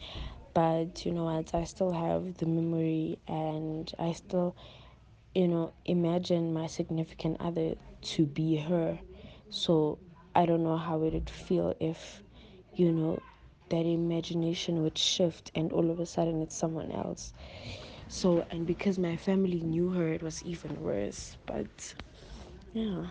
but 0.54 1.06
you 1.06 1.12
know 1.12 1.26
what, 1.26 1.54
I 1.54 1.64
still 1.66 1.92
have 1.92 2.38
the 2.38 2.46
memory 2.46 3.20
and 3.28 3.92
I 4.00 4.14
still, 4.14 4.56
you 5.34 5.48
know, 5.48 5.74
imagine 5.86 6.54
my 6.54 6.68
significant 6.68 7.38
other 7.40 7.76
to 8.14 8.26
be 8.26 8.58
her. 8.58 9.00
So 9.50 10.00
I 10.36 10.46
don't 10.46 10.64
know 10.64 10.78
how 10.78 11.02
it 11.04 11.14
would 11.14 11.30
feel 11.30 11.76
if, 11.80 12.24
you 12.76 12.92
know, 12.92 13.22
that 13.70 13.86
imagination 13.86 14.84
would 14.84 14.98
shift 14.98 15.52
and 15.56 15.72
all 15.74 15.90
of 15.92 16.00
a 16.00 16.06
sudden 16.06 16.42
it's 16.42 16.56
someone 16.56 16.92
else. 16.92 17.34
So, 18.08 18.46
and 18.52 18.66
because 18.68 19.00
my 19.00 19.18
family 19.18 19.62
knew 19.62 19.90
her, 19.92 20.10
it 20.10 20.22
was 20.24 20.44
even 20.44 20.82
worse. 20.82 21.38
But 21.46 21.96
yeah. 22.74 23.08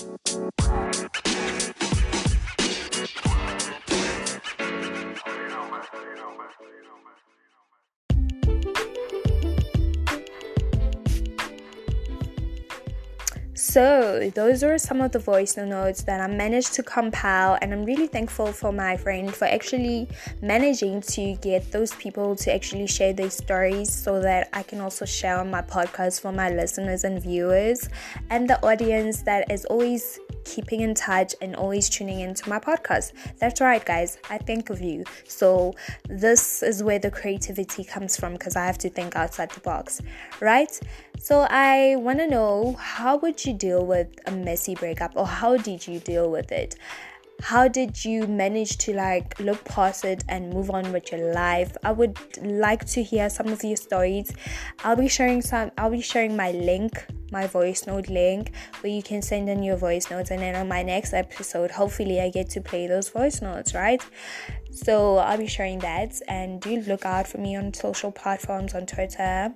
Thank 0.00 0.34
you. 9.12 9.29
So, 13.62 14.30
those 14.34 14.64
are 14.64 14.78
some 14.78 15.02
of 15.02 15.12
the 15.12 15.18
voice 15.18 15.58
notes 15.58 16.04
that 16.04 16.18
I 16.18 16.26
managed 16.28 16.72
to 16.76 16.82
compile, 16.82 17.58
and 17.60 17.74
I'm 17.74 17.84
really 17.84 18.06
thankful 18.06 18.52
for 18.52 18.72
my 18.72 18.96
friend 18.96 19.30
for 19.34 19.44
actually 19.44 20.08
managing 20.40 21.02
to 21.02 21.34
get 21.42 21.70
those 21.70 21.94
people 21.96 22.34
to 22.36 22.54
actually 22.54 22.86
share 22.86 23.12
their 23.12 23.28
stories 23.28 23.92
so 23.92 24.18
that 24.22 24.48
I 24.54 24.62
can 24.62 24.80
also 24.80 25.04
share 25.04 25.36
on 25.36 25.50
my 25.50 25.60
podcast 25.60 26.22
for 26.22 26.32
my 26.32 26.48
listeners 26.48 27.04
and 27.04 27.22
viewers 27.22 27.90
and 28.30 28.48
the 28.48 28.58
audience 28.64 29.20
that 29.24 29.52
is 29.52 29.66
always 29.66 30.18
keeping 30.46 30.80
in 30.80 30.94
touch 30.94 31.34
and 31.42 31.54
always 31.54 31.90
tuning 31.90 32.20
into 32.20 32.48
my 32.48 32.58
podcast. 32.58 33.12
That's 33.38 33.60
right, 33.60 33.84
guys. 33.84 34.16
I 34.30 34.38
think 34.38 34.70
of 34.70 34.80
you. 34.80 35.04
So, 35.28 35.74
this 36.08 36.62
is 36.62 36.82
where 36.82 36.98
the 36.98 37.10
creativity 37.10 37.84
comes 37.84 38.16
from 38.16 38.32
because 38.32 38.56
I 38.56 38.64
have 38.64 38.78
to 38.78 38.88
think 38.88 39.16
outside 39.16 39.50
the 39.50 39.60
box, 39.60 40.00
right? 40.40 40.80
So, 41.18 41.46
I 41.50 41.96
want 41.96 42.20
to 42.20 42.26
know 42.26 42.74
how 42.78 43.18
would 43.18 43.44
you 43.44 43.49
deal 43.52 43.84
with 43.84 44.08
a 44.26 44.30
messy 44.30 44.74
breakup 44.74 45.12
or 45.16 45.26
how 45.26 45.56
did 45.56 45.86
you 45.86 46.00
deal 46.00 46.30
with 46.30 46.52
it? 46.52 46.76
how 47.42 47.68
did 47.68 48.04
you 48.04 48.26
manage 48.26 48.76
to 48.78 48.94
like 48.94 49.38
look 49.40 49.64
past 49.64 50.04
it 50.04 50.24
and 50.28 50.52
move 50.52 50.70
on 50.70 50.92
with 50.92 51.10
your 51.10 51.32
life? 51.32 51.76
I 51.82 51.92
would 51.92 52.18
like 52.42 52.84
to 52.86 53.02
hear 53.02 53.30
some 53.30 53.48
of 53.48 53.62
your 53.64 53.76
stories. 53.76 54.32
I'll 54.84 54.96
be 54.96 55.08
sharing 55.08 55.42
some 55.42 55.70
i'll 55.78 55.90
be 55.90 56.00
sharing 56.00 56.36
my 56.36 56.52
link 56.52 57.04
my 57.32 57.46
voice 57.46 57.86
note 57.86 58.08
link 58.08 58.52
where 58.80 58.92
you 58.92 59.02
can 59.02 59.22
send 59.22 59.48
in 59.48 59.62
your 59.62 59.76
voice 59.76 60.10
notes. 60.10 60.30
And 60.30 60.40
then 60.40 60.54
on 60.54 60.68
my 60.68 60.82
next 60.82 61.12
episode 61.12 61.70
hopefully 61.70 62.20
i 62.20 62.28
get 62.28 62.50
to 62.50 62.60
play 62.60 62.86
those 62.86 63.08
voice 63.08 63.40
notes 63.40 63.74
right? 63.74 64.04
So 64.70 65.18
i'll 65.18 65.38
be 65.38 65.46
sharing 65.46 65.78
that. 65.80 66.20
And 66.28 66.60
do 66.60 66.80
look 66.82 67.04
out 67.06 67.26
for 67.26 67.38
me 67.38 67.56
on 67.56 67.72
social 67.72 68.12
platforms 68.12 68.74
on 68.74 68.86
twitter 68.86 69.52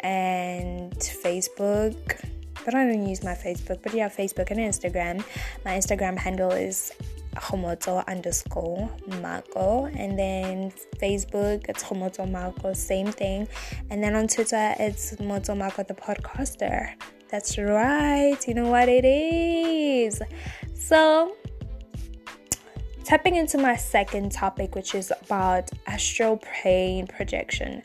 and 0.00 0.92
facebook 0.92 2.22
but 2.66 2.74
I 2.74 2.84
don't 2.84 3.06
use 3.06 3.22
my 3.22 3.32
Facebook. 3.32 3.80
But 3.82 3.94
yeah, 3.94 4.08
Facebook 4.08 4.50
and 4.50 4.58
Instagram. 4.58 5.24
My 5.64 5.78
Instagram 5.78 6.18
handle 6.18 6.50
is 6.50 6.92
Homoto 7.36 8.04
underscore 8.08 8.90
Marco. 9.22 9.86
And 9.86 10.18
then 10.18 10.72
Facebook, 11.00 11.66
it's 11.68 11.84
Homoto 11.84 12.28
Marco, 12.28 12.72
same 12.72 13.06
thing. 13.06 13.46
And 13.88 14.02
then 14.02 14.16
on 14.16 14.26
Twitter, 14.26 14.74
it's 14.80 15.18
Moto 15.20 15.54
Marco 15.54 15.84
the 15.84 15.94
podcaster. 15.94 16.92
That's 17.30 17.56
right. 17.56 18.36
You 18.48 18.54
know 18.54 18.68
what 18.68 18.88
it 18.88 19.04
is. 19.04 20.20
So, 20.74 21.36
tapping 23.04 23.36
into 23.36 23.58
my 23.58 23.76
second 23.76 24.32
topic, 24.32 24.74
which 24.74 24.96
is 24.96 25.12
about 25.22 25.70
astral 25.86 26.38
plane 26.38 27.06
projection. 27.06 27.82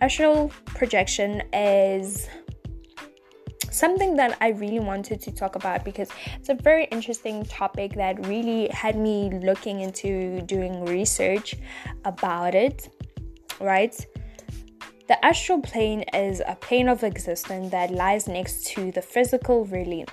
Astral 0.00 0.50
projection 0.66 1.42
is 1.52 2.28
something 3.70 4.16
that 4.16 4.36
I 4.40 4.48
really 4.48 4.80
wanted 4.80 5.20
to 5.22 5.32
talk 5.32 5.56
about 5.56 5.84
because 5.84 6.08
it's 6.36 6.48
a 6.48 6.54
very 6.54 6.84
interesting 6.86 7.44
topic 7.44 7.94
that 7.94 8.26
really 8.26 8.68
had 8.68 8.96
me 8.96 9.30
looking 9.42 9.80
into 9.80 10.40
doing 10.42 10.84
research 10.84 11.56
about 12.04 12.54
it, 12.54 12.88
right? 13.60 13.94
The 15.08 15.24
astral 15.24 15.60
plane 15.60 16.02
is 16.14 16.42
a 16.46 16.56
plane 16.56 16.88
of 16.88 17.04
existence 17.04 17.70
that 17.70 17.92
lies 17.92 18.26
next 18.26 18.66
to 18.68 18.90
the 18.90 19.02
physical 19.02 19.64
realm, 19.64 20.06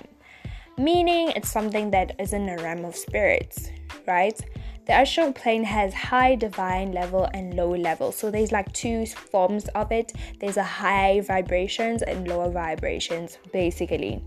meaning 0.78 1.30
it's 1.30 1.50
something 1.50 1.90
that 1.90 2.14
is 2.20 2.32
in 2.32 2.46
the 2.46 2.62
realm 2.62 2.84
of 2.84 2.94
spirits, 2.94 3.70
right? 4.06 4.40
The 4.86 4.92
astral 4.92 5.32
plane 5.32 5.64
has 5.64 5.94
high 5.94 6.34
divine 6.34 6.92
level 6.92 7.28
and 7.32 7.54
low 7.54 7.74
level. 7.74 8.12
So 8.12 8.30
there's 8.30 8.52
like 8.52 8.70
two 8.74 9.06
forms 9.06 9.66
of 9.68 9.90
it. 9.90 10.12
There's 10.40 10.58
a 10.58 10.62
high 10.62 11.22
vibrations 11.22 12.02
and 12.02 12.28
lower 12.28 12.50
vibrations, 12.50 13.38
basically. 13.50 14.22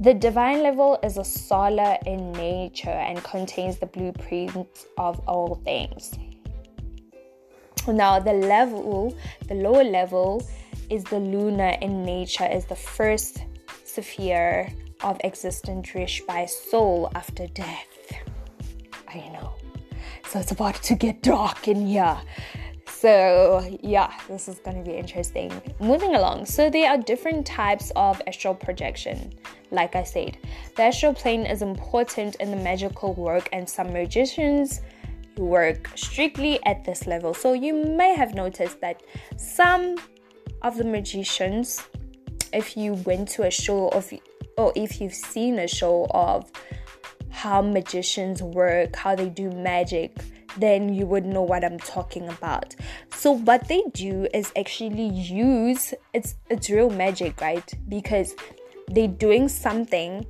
The 0.00 0.12
divine 0.12 0.62
level 0.62 0.98
is 1.02 1.16
a 1.16 1.24
solar 1.24 1.96
in 2.04 2.32
nature 2.32 2.90
and 2.90 3.22
contains 3.24 3.78
the 3.78 3.86
blueprint 3.86 4.68
of 4.98 5.20
all 5.26 5.54
things. 5.64 6.12
Now, 7.86 8.18
the 8.18 8.32
level, 8.32 9.16
the 9.46 9.54
lower 9.54 9.84
level, 9.84 10.46
is 10.90 11.04
the 11.04 11.20
lunar 11.20 11.76
in 11.80 12.02
nature, 12.02 12.46
is 12.46 12.66
the 12.66 12.76
first 12.76 13.44
sphere 13.84 14.68
of 15.02 15.18
existence 15.24 15.94
reached 15.94 16.26
by 16.26 16.46
soul 16.46 17.10
after 17.14 17.46
death. 17.46 17.93
I 19.14 19.28
know. 19.28 19.54
So 20.26 20.40
it's 20.40 20.50
about 20.50 20.76
to 20.82 20.94
get 20.94 21.22
dark 21.22 21.68
in 21.68 21.86
here. 21.86 22.16
So, 22.86 23.76
yeah, 23.82 24.12
this 24.28 24.48
is 24.48 24.58
going 24.60 24.82
to 24.82 24.90
be 24.90 24.96
interesting. 24.96 25.52
Moving 25.78 26.14
along, 26.14 26.46
so 26.46 26.70
there 26.70 26.90
are 26.90 26.98
different 26.98 27.46
types 27.46 27.92
of 27.96 28.20
astral 28.26 28.54
projection. 28.54 29.34
Like 29.70 29.94
I 29.94 30.04
said, 30.04 30.38
the 30.76 30.84
astral 30.84 31.12
plane 31.12 31.44
is 31.44 31.60
important 31.60 32.36
in 32.36 32.50
the 32.50 32.56
magical 32.56 33.12
work, 33.14 33.48
and 33.52 33.68
some 33.68 33.92
magicians 33.92 34.80
work 35.36 35.90
strictly 35.96 36.64
at 36.64 36.84
this 36.84 37.06
level. 37.06 37.34
So, 37.34 37.52
you 37.52 37.74
may 37.74 38.14
have 38.14 38.34
noticed 38.34 38.80
that 38.80 39.02
some 39.36 39.96
of 40.62 40.78
the 40.78 40.84
magicians, 40.84 41.82
if 42.52 42.76
you 42.76 42.94
went 43.04 43.28
to 43.30 43.42
a 43.42 43.50
show 43.50 43.88
of, 43.88 44.10
or 44.56 44.72
if 44.76 45.00
you've 45.00 45.14
seen 45.14 45.58
a 45.58 45.68
show 45.68 46.06
of 46.10 46.50
how 47.34 47.60
magicians 47.60 48.42
work, 48.42 48.94
how 48.94 49.14
they 49.16 49.28
do 49.28 49.50
magic, 49.50 50.16
then 50.56 50.94
you 50.94 51.04
would 51.04 51.26
know 51.26 51.42
what 51.42 51.64
I'm 51.64 51.78
talking 51.78 52.28
about. 52.28 52.74
So 53.10 53.32
what 53.32 53.66
they 53.66 53.82
do 53.92 54.28
is 54.32 54.52
actually 54.56 55.08
use 55.08 55.92
it's 56.12 56.36
it's 56.48 56.70
real 56.70 56.90
magic, 56.90 57.40
right? 57.40 57.74
Because 57.88 58.34
they're 58.88 59.08
doing 59.08 59.48
something 59.48 60.24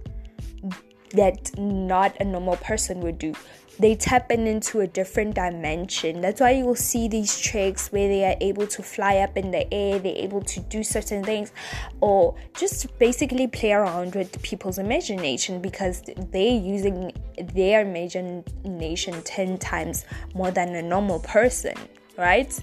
that 1.11 1.57
not 1.59 2.17
a 2.21 2.25
normal 2.25 2.57
person 2.57 3.01
would 3.01 3.19
do 3.19 3.35
they 3.79 3.95
tap 3.97 4.31
in 4.31 4.47
into 4.47 4.81
a 4.81 4.87
different 4.87 5.35
dimension. 5.35 6.21
That's 6.21 6.41
why 6.41 6.53
you 6.53 6.65
will 6.65 6.77
see 6.77 7.09
these 7.09 7.41
tricks 7.41 7.91
where 7.91 8.09
they 8.09 8.25
are 8.25 8.37
able 8.41 8.67
to 8.69 8.83
fly 8.83 9.17
up 9.19 9.37
in 9.37 9.51
the 9.51 9.73
air, 9.73 9.99
they're 9.99 10.17
able 10.17 10.43
to 10.43 10.61
do 10.61 10.83
certain 10.83 11.25
things, 11.25 11.53
or 12.01 12.35
just 12.57 12.99
basically 12.99 13.47
play 13.47 13.73
around 13.73 14.15
with 14.15 14.41
people's 14.43 14.79
imagination 14.79 15.61
because 15.61 16.03
they're 16.31 16.61
using 16.61 17.13
their 17.55 17.81
imagination 17.81 19.23
10 19.23 19.59
times 19.59 20.05
more 20.35 20.51
than 20.51 20.75
a 20.77 20.83
normal 20.83 21.21
person, 21.21 21.75
right? 22.17 22.63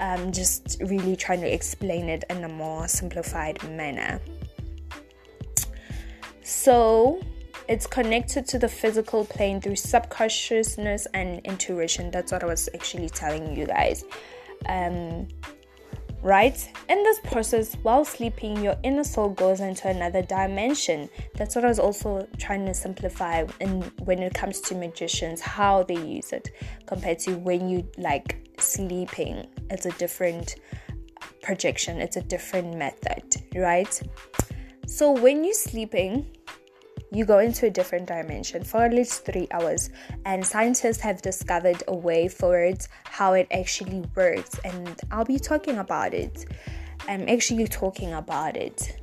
I'm 0.00 0.32
just 0.32 0.78
really 0.80 1.14
trying 1.14 1.40
to 1.42 1.52
explain 1.52 2.08
it 2.08 2.24
in 2.28 2.42
a 2.42 2.48
more 2.48 2.88
simplified 2.88 3.62
manner. 3.70 4.20
So, 6.42 7.20
it's 7.68 7.86
connected 7.86 8.46
to 8.48 8.58
the 8.58 8.68
physical 8.68 9.24
plane 9.24 9.60
through 9.60 9.76
subconsciousness 9.76 11.06
and 11.14 11.40
intuition. 11.44 12.10
That's 12.10 12.32
what 12.32 12.42
I 12.42 12.46
was 12.46 12.68
actually 12.74 13.08
telling 13.08 13.56
you 13.56 13.66
guys. 13.66 14.04
Um, 14.66 15.28
right? 16.24 16.70
In 16.88 17.02
this 17.02 17.20
process, 17.20 17.74
while 17.82 18.04
sleeping, 18.04 18.62
your 18.62 18.76
inner 18.82 19.04
soul 19.04 19.28
goes 19.28 19.60
into 19.60 19.88
another 19.88 20.22
dimension. 20.22 21.08
That's 21.36 21.54
what 21.54 21.64
I 21.64 21.68
was 21.68 21.78
also 21.78 22.26
trying 22.38 22.64
to 22.66 22.74
simplify 22.74 23.44
in 23.60 23.82
when 24.04 24.20
it 24.20 24.32
comes 24.32 24.60
to 24.62 24.74
magicians, 24.74 25.40
how 25.40 25.82
they 25.82 26.02
use 26.02 26.32
it 26.32 26.50
compared 26.86 27.18
to 27.20 27.34
when 27.36 27.68
you 27.68 27.86
like 27.98 28.48
sleeping. 28.58 29.46
It's 29.70 29.84
a 29.84 29.92
different 29.92 30.56
projection, 31.42 32.00
it's 32.00 32.16
a 32.16 32.22
different 32.22 32.76
method, 32.76 33.36
right? 33.54 34.00
So 34.86 35.12
when 35.12 35.44
you're 35.44 35.54
sleeping, 35.54 36.26
you 37.14 37.24
go 37.24 37.38
into 37.38 37.66
a 37.66 37.70
different 37.70 38.06
dimension 38.06 38.64
for 38.64 38.84
at 38.84 38.92
least 38.92 39.24
three 39.24 39.46
hours. 39.52 39.90
And 40.26 40.44
scientists 40.44 41.00
have 41.00 41.22
discovered 41.22 41.82
a 41.88 41.94
way 41.94 42.28
for 42.28 42.58
it, 42.58 42.88
how 43.04 43.34
it 43.34 43.46
actually 43.50 44.04
works. 44.14 44.58
And 44.64 45.00
I'll 45.10 45.24
be 45.24 45.38
talking 45.38 45.78
about 45.78 46.12
it. 46.12 46.46
I'm 47.08 47.28
actually 47.28 47.68
talking 47.68 48.14
about 48.14 48.56
it. 48.56 48.96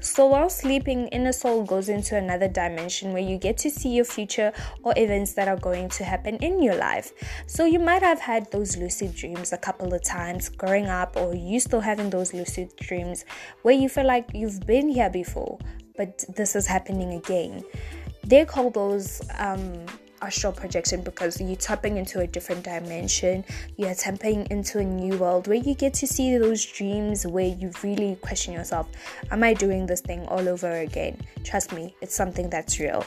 So 0.00 0.26
while 0.26 0.48
sleeping, 0.48 1.08
inner 1.08 1.32
soul 1.32 1.64
goes 1.64 1.88
into 1.88 2.16
another 2.16 2.46
dimension 2.46 3.12
where 3.12 3.22
you 3.22 3.38
get 3.38 3.58
to 3.58 3.70
see 3.70 3.88
your 3.88 4.04
future 4.04 4.52
or 4.84 4.94
events 4.96 5.32
that 5.32 5.48
are 5.48 5.56
going 5.56 5.88
to 5.90 6.04
happen 6.04 6.36
in 6.36 6.62
your 6.62 6.76
life. 6.76 7.12
So 7.48 7.64
you 7.64 7.80
might 7.80 8.02
have 8.02 8.20
had 8.20 8.48
those 8.52 8.76
lucid 8.76 9.16
dreams 9.16 9.52
a 9.52 9.58
couple 9.58 9.92
of 9.92 10.04
times 10.04 10.48
growing 10.48 10.86
up, 10.86 11.16
or 11.16 11.34
you 11.34 11.58
still 11.58 11.80
having 11.80 12.08
those 12.08 12.32
lucid 12.32 12.76
dreams 12.76 13.24
where 13.62 13.74
you 13.74 13.88
feel 13.88 14.06
like 14.06 14.30
you've 14.32 14.60
been 14.60 14.88
here 14.88 15.10
before, 15.10 15.58
but 15.96 16.24
this 16.34 16.56
is 16.56 16.66
happening 16.66 17.14
again. 17.14 17.64
They 18.24 18.44
call 18.44 18.70
those 18.70 19.22
um, 19.38 19.86
astral 20.22 20.52
projection 20.52 21.02
because 21.02 21.40
you're 21.40 21.56
tapping 21.56 21.96
into 21.96 22.20
a 22.20 22.26
different 22.26 22.64
dimension. 22.64 23.44
You're 23.76 23.94
tapping 23.94 24.46
into 24.50 24.78
a 24.78 24.84
new 24.84 25.16
world 25.18 25.46
where 25.46 25.56
you 25.56 25.74
get 25.74 25.94
to 25.94 26.06
see 26.06 26.36
those 26.36 26.64
dreams 26.64 27.26
where 27.26 27.46
you 27.46 27.70
really 27.82 28.16
question 28.16 28.52
yourself 28.54 28.88
Am 29.30 29.42
I 29.42 29.54
doing 29.54 29.86
this 29.86 30.00
thing 30.00 30.26
all 30.26 30.48
over 30.48 30.70
again? 30.70 31.20
Trust 31.44 31.72
me, 31.72 31.94
it's 32.00 32.14
something 32.14 32.50
that's 32.50 32.78
real. 32.80 33.04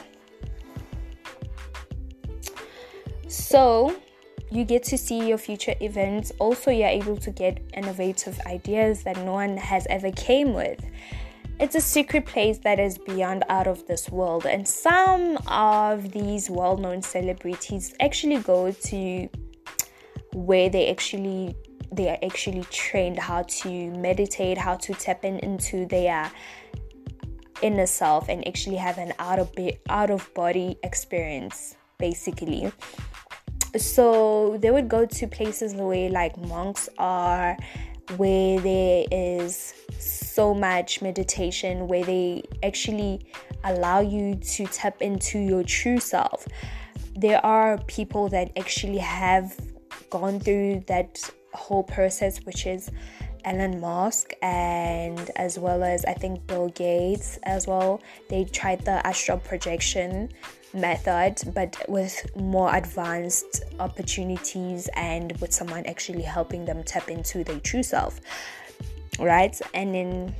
So, 3.27 3.95
you 4.49 4.65
get 4.65 4.83
to 4.85 4.97
see 4.97 5.27
your 5.27 5.37
future 5.37 5.75
events. 5.81 6.31
Also, 6.39 6.71
you're 6.71 6.87
able 6.87 7.17
to 7.17 7.29
get 7.29 7.61
innovative 7.75 8.39
ideas 8.47 9.03
that 9.03 9.17
no 9.17 9.33
one 9.33 9.57
has 9.57 9.85
ever 9.89 10.11
came 10.11 10.53
with. 10.53 10.83
It's 11.59 11.75
a 11.75 11.81
secret 11.81 12.25
place 12.25 12.57
that 12.59 12.79
is 12.79 12.97
beyond 12.97 13.43
out 13.49 13.67
of 13.67 13.85
this 13.85 14.09
world, 14.09 14.45
and 14.45 14.65
some 14.65 15.37
of 15.47 16.13
these 16.13 16.49
well 16.49 16.77
known 16.77 17.01
celebrities 17.01 17.93
actually 17.99 18.37
go 18.37 18.71
to 18.71 19.29
where 20.33 20.69
they 20.69 20.89
actually 20.89 21.57
they 21.91 22.07
are 22.09 22.17
actually 22.23 22.63
trained 22.71 23.19
how 23.19 23.41
to 23.41 23.91
meditate, 23.91 24.57
how 24.57 24.75
to 24.75 24.93
tap 24.93 25.25
in 25.25 25.39
into 25.39 25.85
their 25.85 26.31
inner 27.61 27.87
self 27.87 28.29
and 28.29 28.47
actually 28.47 28.77
have 28.77 28.97
an 28.97 29.11
out 29.19 29.39
of 29.39 29.51
out 29.89 30.09
of 30.09 30.33
body 30.33 30.77
experience 30.83 31.75
basically. 31.97 32.71
So 33.75 34.57
they 34.61 34.71
would 34.71 34.87
go 34.87 35.05
to 35.05 35.27
places 35.27 35.73
where 35.73 36.09
like 36.09 36.37
monks 36.37 36.87
are 36.97 37.57
where 38.17 38.59
there 38.59 39.05
is 39.11 39.73
so 39.97 40.53
much 40.53 41.01
meditation 41.01 41.87
where 41.87 42.03
they 42.03 42.43
actually 42.63 43.25
allow 43.63 43.99
you 43.99 44.35
to 44.35 44.65
tap 44.67 45.01
into 45.01 45.39
your 45.39 45.63
true 45.63 45.99
self. 45.99 46.47
There 47.15 47.43
are 47.45 47.77
people 47.87 48.29
that 48.29 48.51
actually 48.57 48.99
have 48.99 49.57
gone 50.09 50.39
through 50.39 50.83
that 50.87 51.19
whole 51.53 51.83
process, 51.83 52.45
which 52.45 52.65
is 52.65 52.89
Elon 53.45 53.79
Musk 53.79 54.33
and 54.41 55.31
as 55.35 55.57
well 55.57 55.83
as 55.83 56.05
I 56.05 56.13
think 56.13 56.45
Bill 56.47 56.69
Gates 56.69 57.39
as 57.43 57.67
well. 57.67 58.01
They 58.29 58.45
tried 58.45 58.85
the 58.85 59.05
astral 59.05 59.39
projection 59.39 60.29
method, 60.73 61.41
but 61.53 61.83
with 61.87 62.25
more 62.35 62.75
advanced 62.75 63.63
opportunities 63.79 64.89
and 64.95 65.35
with 65.41 65.53
someone 65.53 65.85
actually 65.85 66.21
helping 66.21 66.65
them 66.65 66.83
tap 66.83 67.09
into 67.09 67.43
their 67.43 67.59
true 67.59 67.83
self, 67.83 68.19
right? 69.19 69.59
And 69.73 69.93
then 69.95 70.35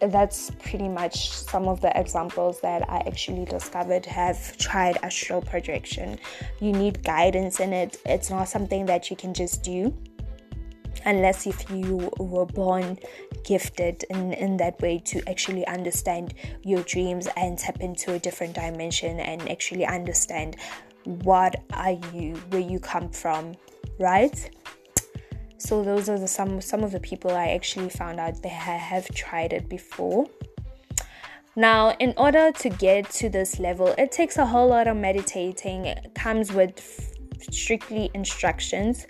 that's 0.00 0.50
pretty 0.62 0.88
much 0.88 1.30
some 1.30 1.68
of 1.68 1.80
the 1.80 1.98
examples 1.98 2.60
that 2.60 2.88
I 2.90 2.98
actually 3.06 3.44
discovered 3.44 4.04
have 4.06 4.56
tried 4.58 4.98
astral 5.02 5.40
projection. 5.42 6.18
You 6.60 6.72
need 6.72 7.04
guidance 7.04 7.60
in 7.60 7.72
it, 7.72 7.98
it's 8.04 8.30
not 8.30 8.48
something 8.48 8.86
that 8.86 9.10
you 9.10 9.16
can 9.16 9.32
just 9.32 9.62
do 9.62 9.96
unless 11.04 11.46
if 11.46 11.70
you 11.70 12.10
were 12.18 12.46
born 12.46 12.98
gifted 13.44 14.04
in, 14.10 14.32
in 14.34 14.56
that 14.58 14.80
way 14.80 14.98
to 14.98 15.28
actually 15.28 15.66
understand 15.66 16.34
your 16.62 16.82
dreams 16.82 17.28
and 17.36 17.58
tap 17.58 17.80
into 17.80 18.14
a 18.14 18.18
different 18.18 18.54
dimension 18.54 19.20
and 19.20 19.48
actually 19.50 19.86
understand 19.86 20.56
what 21.04 21.56
are 21.72 21.98
you 22.12 22.36
where 22.50 22.60
you 22.60 22.78
come 22.78 23.08
from 23.08 23.54
right? 23.98 24.50
So 25.58 25.82
those 25.82 26.08
are 26.08 26.18
the 26.18 26.28
some 26.28 26.60
some 26.60 26.82
of 26.82 26.90
the 26.90 27.00
people 27.00 27.30
i 27.30 27.48
actually 27.48 27.88
found 27.88 28.18
out 28.18 28.42
they 28.42 28.48
have 28.48 29.06
tried 29.14 29.52
it 29.52 29.68
before. 29.68 30.26
Now 31.54 31.90
in 31.98 32.14
order 32.16 32.50
to 32.50 32.68
get 32.68 33.10
to 33.20 33.28
this 33.28 33.58
level 33.58 33.94
it 33.98 34.10
takes 34.10 34.36
a 34.38 34.46
whole 34.46 34.68
lot 34.68 34.88
of 34.88 34.96
meditating. 34.96 35.86
It 35.86 36.14
comes 36.14 36.52
with 36.52 36.76
strictly 37.50 38.10
instructions 38.14 39.06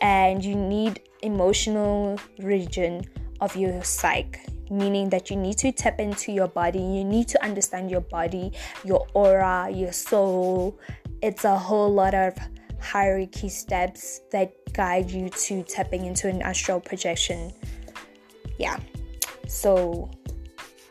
and 0.00 0.44
you 0.44 0.54
need 0.54 1.00
emotional 1.24 2.18
region 2.38 3.04
of 3.40 3.56
your 3.56 3.82
psyche 3.82 4.38
meaning 4.70 5.10
that 5.10 5.30
you 5.30 5.36
need 5.36 5.58
to 5.58 5.70
tap 5.70 6.00
into 6.00 6.32
your 6.32 6.48
body 6.48 6.78
you 6.78 7.04
need 7.04 7.28
to 7.28 7.42
understand 7.44 7.90
your 7.90 8.00
body 8.00 8.50
your 8.84 9.06
aura 9.14 9.68
your 9.70 9.92
soul. 9.92 10.78
It's 11.22 11.44
a 11.44 11.56
whole 11.56 11.92
lot 11.92 12.14
of 12.14 12.34
hierarchy 12.80 13.48
steps 13.48 14.20
that 14.30 14.52
guide 14.74 15.10
you 15.10 15.30
to 15.30 15.62
tapping 15.62 16.04
into 16.04 16.28
an 16.28 16.42
astral 16.42 16.80
projection. 16.80 17.52
Yeah. 18.58 18.78
So 19.48 20.10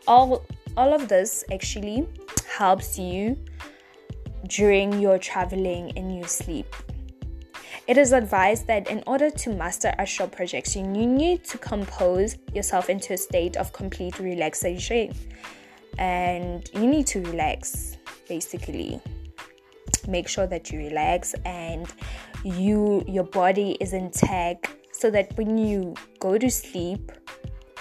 all 0.07 0.43
all 0.75 0.93
of 0.93 1.07
this 1.07 1.43
actually 1.51 2.07
helps 2.49 2.97
you 2.97 3.37
during 4.47 4.99
your 4.99 5.19
traveling 5.19 5.89
in 5.91 6.09
your 6.09 6.27
sleep 6.27 6.75
it 7.87 7.97
is 7.97 8.13
advised 8.13 8.67
that 8.67 8.89
in 8.89 9.03
order 9.05 9.29
to 9.29 9.49
master 9.49 9.93
astral 9.97 10.29
projection, 10.29 10.95
you 10.95 11.05
need 11.05 11.43
to 11.45 11.57
compose 11.57 12.37
yourself 12.53 12.89
into 12.89 13.13
a 13.13 13.17
state 13.17 13.57
of 13.57 13.73
complete 13.73 14.19
relaxation. 14.19 15.13
And 15.97 16.69
you 16.73 16.87
need 16.87 17.07
to 17.07 17.21
relax, 17.21 17.97
basically. 18.27 19.01
Make 20.07 20.27
sure 20.27 20.47
that 20.47 20.71
you 20.71 20.79
relax 20.79 21.33
and 21.45 21.87
you 22.43 23.03
your 23.07 23.23
body 23.23 23.77
is 23.79 23.93
intact 23.93 24.75
so 24.91 25.09
that 25.11 25.35
when 25.37 25.57
you 25.57 25.93
go 26.19 26.37
to 26.37 26.49
sleep, 26.49 27.11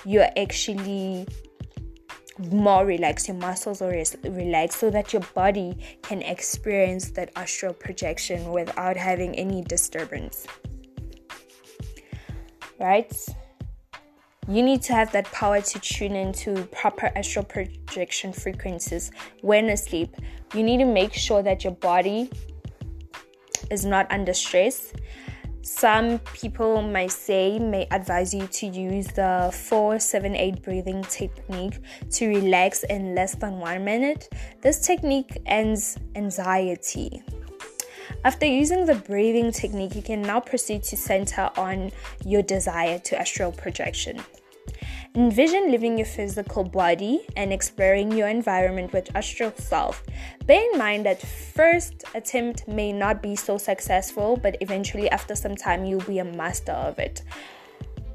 you're 0.04 0.28
actually 0.36 1.26
more 2.38 2.86
relaxed, 2.86 3.28
your 3.28 3.36
muscles 3.36 3.82
are 3.82 3.90
relaxed, 4.24 4.78
so 4.78 4.90
that 4.90 5.12
your 5.12 5.22
body 5.34 5.76
can 6.02 6.22
experience 6.22 7.10
that 7.12 7.30
astral 7.36 7.74
projection 7.74 8.50
without 8.50 8.96
having 8.96 9.34
any 9.34 9.62
disturbance. 9.62 10.46
Right? 12.80 13.14
You 14.48 14.62
need 14.62 14.82
to 14.82 14.92
have 14.92 15.12
that 15.12 15.26
power 15.26 15.60
to 15.60 15.78
tune 15.78 16.16
into 16.16 16.64
proper 16.72 17.12
astral 17.14 17.44
projection 17.44 18.32
frequencies 18.32 19.12
when 19.40 19.68
asleep. 19.68 20.16
You 20.52 20.64
need 20.64 20.78
to 20.78 20.84
make 20.84 21.12
sure 21.12 21.42
that 21.42 21.62
your 21.62 21.74
body 21.74 22.30
is 23.70 23.84
not 23.84 24.10
under 24.10 24.34
stress 24.34 24.92
Some 25.62 26.18
people 26.34 26.82
may 26.82 27.06
say, 27.06 27.58
may 27.60 27.86
advise 27.92 28.34
you 28.34 28.48
to 28.48 28.66
use 28.66 29.06
the 29.06 29.50
478 29.52 30.60
breathing 30.60 31.02
technique 31.04 31.78
to 32.10 32.26
relax 32.26 32.82
in 32.82 33.14
less 33.14 33.36
than 33.36 33.60
one 33.60 33.84
minute. 33.84 34.28
This 34.60 34.84
technique 34.84 35.40
ends 35.46 35.98
anxiety. 36.16 37.22
After 38.24 38.44
using 38.44 38.86
the 38.86 38.96
breathing 38.96 39.52
technique, 39.52 39.94
you 39.94 40.02
can 40.02 40.20
now 40.22 40.40
proceed 40.40 40.82
to 40.84 40.96
center 40.96 41.48
on 41.56 41.92
your 42.24 42.42
desire 42.42 42.98
to 42.98 43.18
astral 43.18 43.52
projection. 43.52 44.20
Envision 45.14 45.70
living 45.70 45.98
your 45.98 46.06
physical 46.06 46.64
body 46.64 47.20
and 47.36 47.52
exploring 47.52 48.12
your 48.12 48.28
environment 48.28 48.94
with 48.94 49.14
astral 49.14 49.52
self. 49.56 50.02
Bear 50.46 50.72
in 50.72 50.78
mind 50.78 51.04
that 51.04 51.20
first 51.20 52.04
attempt 52.14 52.66
may 52.66 52.94
not 52.94 53.20
be 53.20 53.36
so 53.36 53.58
successful, 53.58 54.38
but 54.38 54.56
eventually 54.62 55.10
after 55.10 55.34
some 55.34 55.54
time 55.54 55.84
you'll 55.84 56.00
be 56.00 56.20
a 56.20 56.24
master 56.24 56.72
of 56.72 56.98
it. 56.98 57.20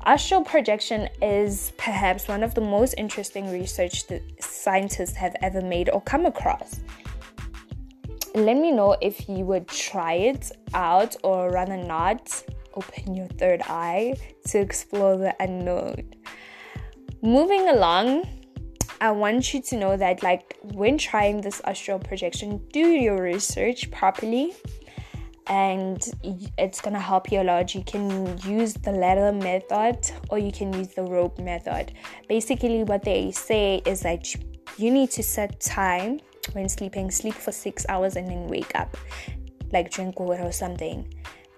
Astral 0.05 0.43
projection 0.43 1.07
is 1.21 1.71
perhaps 1.77 2.27
one 2.27 2.41
of 2.41 2.55
the 2.55 2.61
most 2.61 2.95
interesting 2.97 3.51
research 3.51 4.07
that 4.07 4.23
scientists 4.43 5.15
have 5.17 5.35
ever 5.43 5.61
made 5.61 5.89
or 5.89 6.01
come 6.01 6.25
across. 6.25 6.79
Let 8.33 8.57
me 8.57 8.71
know 8.71 8.97
if 9.01 9.29
you 9.29 9.45
would 9.45 9.67
try 9.67 10.13
it 10.13 10.51
out 10.73 11.15
or 11.23 11.51
rather 11.51 11.77
not 11.77 12.43
open 12.73 13.13
your 13.13 13.27
third 13.27 13.61
eye 13.67 14.15
to 14.47 14.59
explore 14.59 15.17
the 15.17 15.35
unknown 15.39 16.16
moving 17.27 17.67
along 17.67 18.23
i 19.01 19.11
want 19.11 19.53
you 19.53 19.61
to 19.61 19.75
know 19.75 19.97
that 19.97 20.23
like 20.23 20.57
when 20.75 20.97
trying 20.97 21.41
this 21.41 21.59
astral 21.65 21.99
projection 21.99 22.57
do 22.71 22.79
your 22.79 23.21
research 23.21 23.91
properly 23.91 24.53
and 25.47 26.09
it's 26.57 26.79
gonna 26.81 26.99
help 26.99 27.31
you 27.31 27.41
a 27.41 27.43
lot. 27.43 27.73
You 27.73 27.81
can 27.83 28.37
use 28.39 28.73
the 28.73 28.91
ladder 28.91 29.31
method 29.31 30.11
or 30.29 30.37
you 30.37 30.51
can 30.51 30.73
use 30.73 30.89
the 30.89 31.03
rope 31.03 31.39
method. 31.39 31.93
Basically 32.27 32.83
what 32.83 33.05
they 33.05 33.31
say 33.31 33.81
is 33.85 34.01
that 34.01 34.27
you 34.77 34.91
need 34.91 35.09
to 35.11 35.23
set 35.23 35.61
time 35.61 36.19
when 36.51 36.67
sleeping 36.67 37.11
sleep 37.11 37.33
for 37.33 37.53
six 37.53 37.85
hours 37.87 38.17
and 38.17 38.27
then 38.27 38.47
wake 38.47 38.73
up 38.75 38.97
like 39.71 39.89
drink 39.89 40.19
water 40.19 40.43
or 40.43 40.51
something 40.51 41.05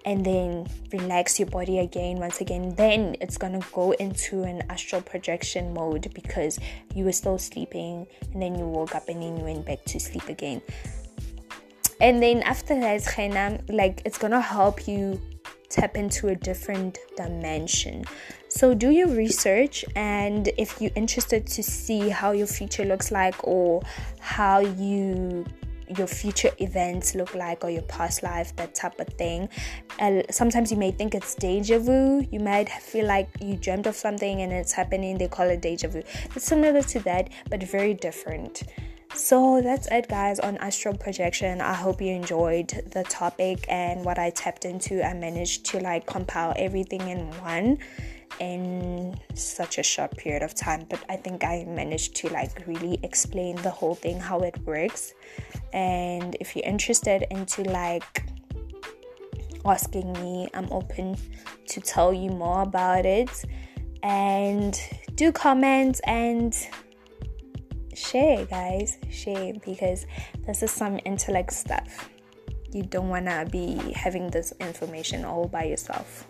and 0.06 0.26
then 0.26 0.68
relax 0.94 1.40
your 1.40 1.48
body 1.50 1.80
again 1.80 2.18
once 2.18 2.42
again 2.42 2.74
then 2.76 3.16
it's 3.22 3.38
gonna 3.38 3.60
go 3.74 3.92
into 3.92 4.44
an 4.44 4.64
astral 4.70 5.02
projection 5.02 5.74
mode 5.74 6.12
because 6.14 6.60
you 6.96 7.04
were 7.04 7.12
still 7.12 7.38
sleeping 7.38 8.08
and 8.34 8.42
then 8.42 8.56
you 8.56 8.66
woke 8.66 8.96
up 8.96 9.08
and 9.10 9.22
then 9.22 9.38
you 9.38 9.44
went 9.44 9.66
back 9.66 9.84
to 9.86 10.00
sleep 10.00 10.28
again. 10.30 10.62
And 12.02 12.24
then 12.24 12.42
after 12.44 12.80
that 12.80 13.70
like 13.70 14.02
it's 14.06 14.18
gonna 14.18 14.42
help 14.42 14.88
you 14.88 15.22
tap 15.70 15.96
into 15.96 16.30
a 16.30 16.36
different 16.36 16.98
dimension. 17.16 18.06
So 18.48 18.74
do 18.74 18.90
your 18.90 19.10
research 19.10 19.86
and 19.96 20.50
if 20.58 20.82
you're 20.82 20.92
interested 20.96 21.46
to 21.48 21.62
see 21.62 22.10
how 22.10 22.32
your 22.32 22.48
future 22.48 22.86
looks 22.86 23.12
like 23.12 23.36
or 23.48 23.84
how 24.20 24.60
you 24.60 25.46
your 25.98 26.08
future 26.08 26.52
events 26.60 27.16
look 27.16 27.34
like 27.36 27.64
or 27.64 27.70
your 27.70 27.82
past 27.84 28.24
life, 28.24 28.56
that 28.56 28.76
type 28.76 29.00
of 29.00 29.08
thing. 29.10 29.50
And 29.98 30.26
sometimes 30.30 30.72
you 30.72 30.78
may 30.78 30.92
think 30.92 31.16
it's 31.16 31.36
deja 31.36 31.80
vu. 31.80 32.28
You 32.32 32.40
might 32.40 32.70
feel 32.70 33.06
like 33.06 33.30
you 33.42 33.56
dreamt 33.56 33.88
of 33.88 33.96
something 33.96 34.42
and 34.42 34.52
it's 34.52 34.72
happening. 34.72 35.18
They 35.18 35.28
call 35.28 35.50
it 35.50 35.62
deja 35.62 35.88
vu. 35.88 36.04
It's 36.36 36.46
similar 36.46 36.82
to 36.84 37.00
that, 37.02 37.30
but 37.50 37.64
very 37.64 37.94
different. 37.94 38.64
So 39.20 39.60
that's 39.62 39.86
it, 39.92 40.08
guys, 40.08 40.40
on 40.40 40.56
astral 40.58 40.96
projection. 40.96 41.60
I 41.60 41.74
hope 41.74 42.02
you 42.02 42.14
enjoyed 42.14 42.70
the 42.94 43.04
topic 43.04 43.66
and 43.68 44.06
what 44.06 44.18
I 44.18 44.30
tapped 44.30 44.64
into. 44.64 45.06
I 45.06 45.14
managed 45.14 45.66
to 45.68 45.80
like 45.82 46.06
compile 46.06 46.54
everything 46.56 47.02
in 47.02 47.30
one 47.42 47.80
in 48.40 49.20
such 49.34 49.78
a 49.78 49.84
short 49.84 50.16
period 50.16 50.44
of 50.44 50.54
time 50.54 50.86
but 50.88 51.04
i 51.10 51.16
think 51.16 51.44
i 51.44 51.66
managed 51.68 52.16
to 52.16 52.30
like 52.30 52.66
really 52.68 52.98
explain 53.04 53.56
the 53.64 53.70
whole 53.70 53.96
thing 53.96 54.20
how 54.20 54.40
it 54.42 54.56
works 54.66 55.14
and 55.74 56.38
if 56.40 56.56
you're 56.56 56.66
interested 56.66 57.26
into 57.32 57.64
like 57.64 58.24
asking 59.66 60.14
me 60.14 60.48
i'm 60.54 60.72
open 60.72 61.18
to 61.68 61.82
tell 61.82 62.14
you 62.14 62.30
more 62.30 62.62
about 62.62 63.06
it 63.06 63.44
and 64.04 64.80
do 65.16 65.32
comment 65.32 66.00
and 66.06 66.56
share 68.00 68.46
guys. 68.46 68.98
Share 69.12 69.54
because 69.66 70.06
this 70.48 70.64
is 70.64 70.72
some 70.72 71.00
intellect 71.06 71.54
stuff. 71.54 72.10
You 72.72 72.84
don't 72.84 73.10
want 73.10 73.26
to 73.26 73.48
be 73.52 73.94
having 73.94 74.30
this 74.30 74.54
information 74.60 75.26
all 75.26 75.48
by 75.48 75.64
yourself 75.66 76.29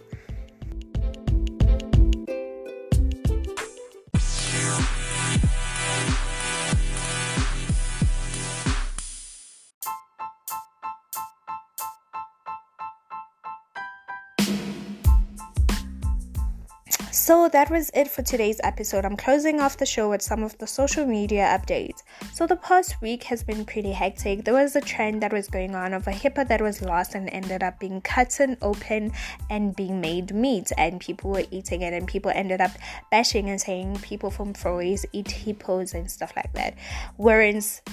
So 17.29 17.47
that 17.49 17.69
was 17.69 17.91
it 17.93 18.07
for 18.07 18.23
today's 18.23 18.59
episode. 18.63 19.05
I'm 19.05 19.15
closing 19.15 19.59
off 19.59 19.77
the 19.77 19.85
show 19.85 20.09
with 20.09 20.23
some 20.23 20.41
of 20.41 20.57
the 20.57 20.65
social 20.65 21.05
media 21.05 21.45
updates. 21.55 22.01
So 22.33 22.47
the 22.47 22.55
past 22.55 22.99
week 23.03 23.21
has 23.25 23.43
been 23.43 23.65
pretty 23.65 23.91
hectic. 23.91 24.43
There 24.43 24.55
was 24.55 24.75
a 24.75 24.81
trend 24.81 25.21
that 25.21 25.31
was 25.31 25.47
going 25.47 25.75
on 25.75 25.93
of 25.93 26.07
a 26.07 26.11
hippo 26.11 26.43
that 26.45 26.59
was 26.59 26.81
lost 26.81 27.13
and 27.13 27.29
ended 27.29 27.61
up 27.61 27.79
being 27.79 28.01
cut 28.01 28.39
and 28.39 28.57
open 28.63 29.11
and 29.47 29.75
being 29.75 30.01
made 30.01 30.33
meat, 30.33 30.71
and 30.75 30.99
people 30.99 31.29
were 31.29 31.43
eating 31.51 31.83
it, 31.83 31.93
and 31.93 32.07
people 32.07 32.31
ended 32.33 32.61
up 32.61 32.71
bashing 33.11 33.47
and 33.51 33.61
saying 33.61 33.99
people 34.01 34.31
from 34.31 34.55
Fourways 34.55 35.05
eat 35.13 35.29
hippos 35.29 35.93
and 35.93 36.09
stuff 36.09 36.33
like 36.35 36.51
that. 36.53 36.73
Whereas 37.17 37.83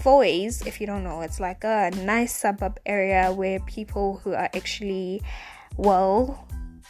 Fourways, 0.00 0.66
if 0.66 0.80
you 0.80 0.88
don't 0.88 1.04
know, 1.04 1.20
it's 1.20 1.38
like 1.38 1.62
a 1.62 1.92
nice 2.02 2.34
suburb 2.34 2.80
area 2.84 3.32
where 3.32 3.60
people 3.60 4.20
who 4.24 4.32
are 4.32 4.50
actually 4.52 5.22
well 5.76 6.44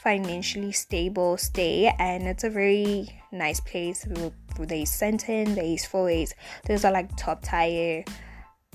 financially 0.04 0.70
stable 0.70 1.36
stay 1.38 1.92
and 1.98 2.24
it's 2.24 2.44
a 2.44 2.50
very 2.50 3.08
nice 3.32 3.58
place 3.60 4.06
there's 4.58 4.90
Sandton 4.90 5.54
there's 5.54 5.86
Fourways 5.86 6.34
those 6.66 6.84
are 6.84 6.92
like 6.92 7.16
top 7.16 7.42
tier 7.42 8.04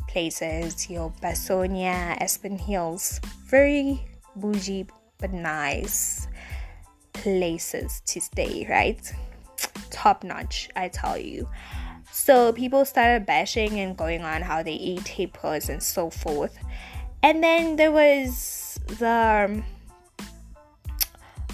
places. 0.10 0.90
Your 0.90 1.14
Bassonia 1.22 2.18
Aspen 2.20 2.58
Hills 2.58 3.22
very 3.46 4.04
bougie 4.36 4.88
but 5.20 5.32
nice 5.32 6.28
places 7.14 8.02
to 8.08 8.20
stay 8.20 8.66
right? 8.70 9.00
Top 9.92 10.24
notch 10.24 10.70
I 10.76 10.88
tell 10.90 11.18
you. 11.18 11.48
So 12.12 12.52
people 12.54 12.86
started 12.86 13.26
bashing 13.26 13.80
and 13.80 13.96
going 13.96 14.24
on 14.24 14.42
how 14.42 14.64
they 14.64 14.74
eat 14.74 15.08
hippos 15.08 15.70
and 15.70 15.82
so 15.82 16.10
forth. 16.10 16.58
And 17.22 17.44
then 17.44 17.76
there 17.76 17.92
was 17.92 18.80
the 18.98 19.48
um, 19.48 19.64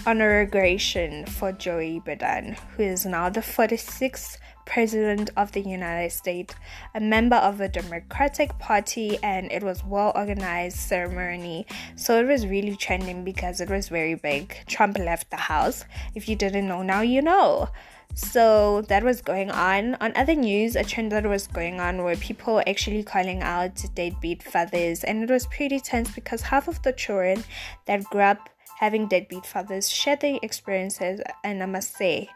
inauguration 0.06 1.26
for 1.26 1.52
Joe 1.52 1.78
Biden, 1.78 2.56
who 2.76 2.84
is 2.84 3.04
now 3.04 3.28
the 3.28 3.40
46th 3.40 4.38
President 4.66 5.30
of 5.36 5.52
the 5.52 5.60
United 5.60 6.10
States, 6.10 6.54
a 6.94 7.00
member 7.00 7.36
of 7.36 7.58
the 7.58 7.68
Democratic 7.68 8.58
Party, 8.58 9.18
and 9.22 9.50
it 9.50 9.62
was 9.62 9.82
well 9.84 10.12
organized 10.14 10.76
ceremony. 10.76 11.66
So 11.94 12.20
it 12.20 12.26
was 12.26 12.46
really 12.46 12.76
trending 12.76 13.24
because 13.24 13.60
it 13.60 13.70
was 13.70 13.88
very 13.88 14.14
big. 14.14 14.56
Trump 14.66 14.98
left 14.98 15.30
the 15.30 15.36
house. 15.36 15.84
If 16.14 16.28
you 16.28 16.36
didn't 16.36 16.68
know, 16.68 16.82
now 16.82 17.00
you 17.00 17.22
know. 17.22 17.68
So 18.14 18.82
that 18.82 19.02
was 19.02 19.20
going 19.20 19.50
on. 19.50 19.94
On 20.00 20.12
other 20.16 20.34
news, 20.34 20.76
a 20.76 20.84
trend 20.84 21.12
that 21.12 21.26
was 21.26 21.46
going 21.46 21.80
on 21.80 22.02
were 22.02 22.16
people 22.16 22.62
actually 22.66 23.02
calling 23.02 23.42
out 23.42 23.84
deadbeat 23.94 24.42
fathers, 24.42 25.04
and 25.04 25.22
it 25.22 25.30
was 25.30 25.46
pretty 25.46 25.80
tense 25.80 26.10
because 26.10 26.42
half 26.42 26.68
of 26.68 26.82
the 26.82 26.92
children 26.92 27.44
that 27.86 28.04
grew 28.04 28.22
up 28.22 28.48
having 28.78 29.08
deadbeat 29.08 29.46
fathers 29.46 29.90
share 29.90 30.16
their 30.16 30.38
experiences 30.42 31.20
and 31.44 31.62
i 31.62 31.66
must 31.66 31.94
say 31.96 32.28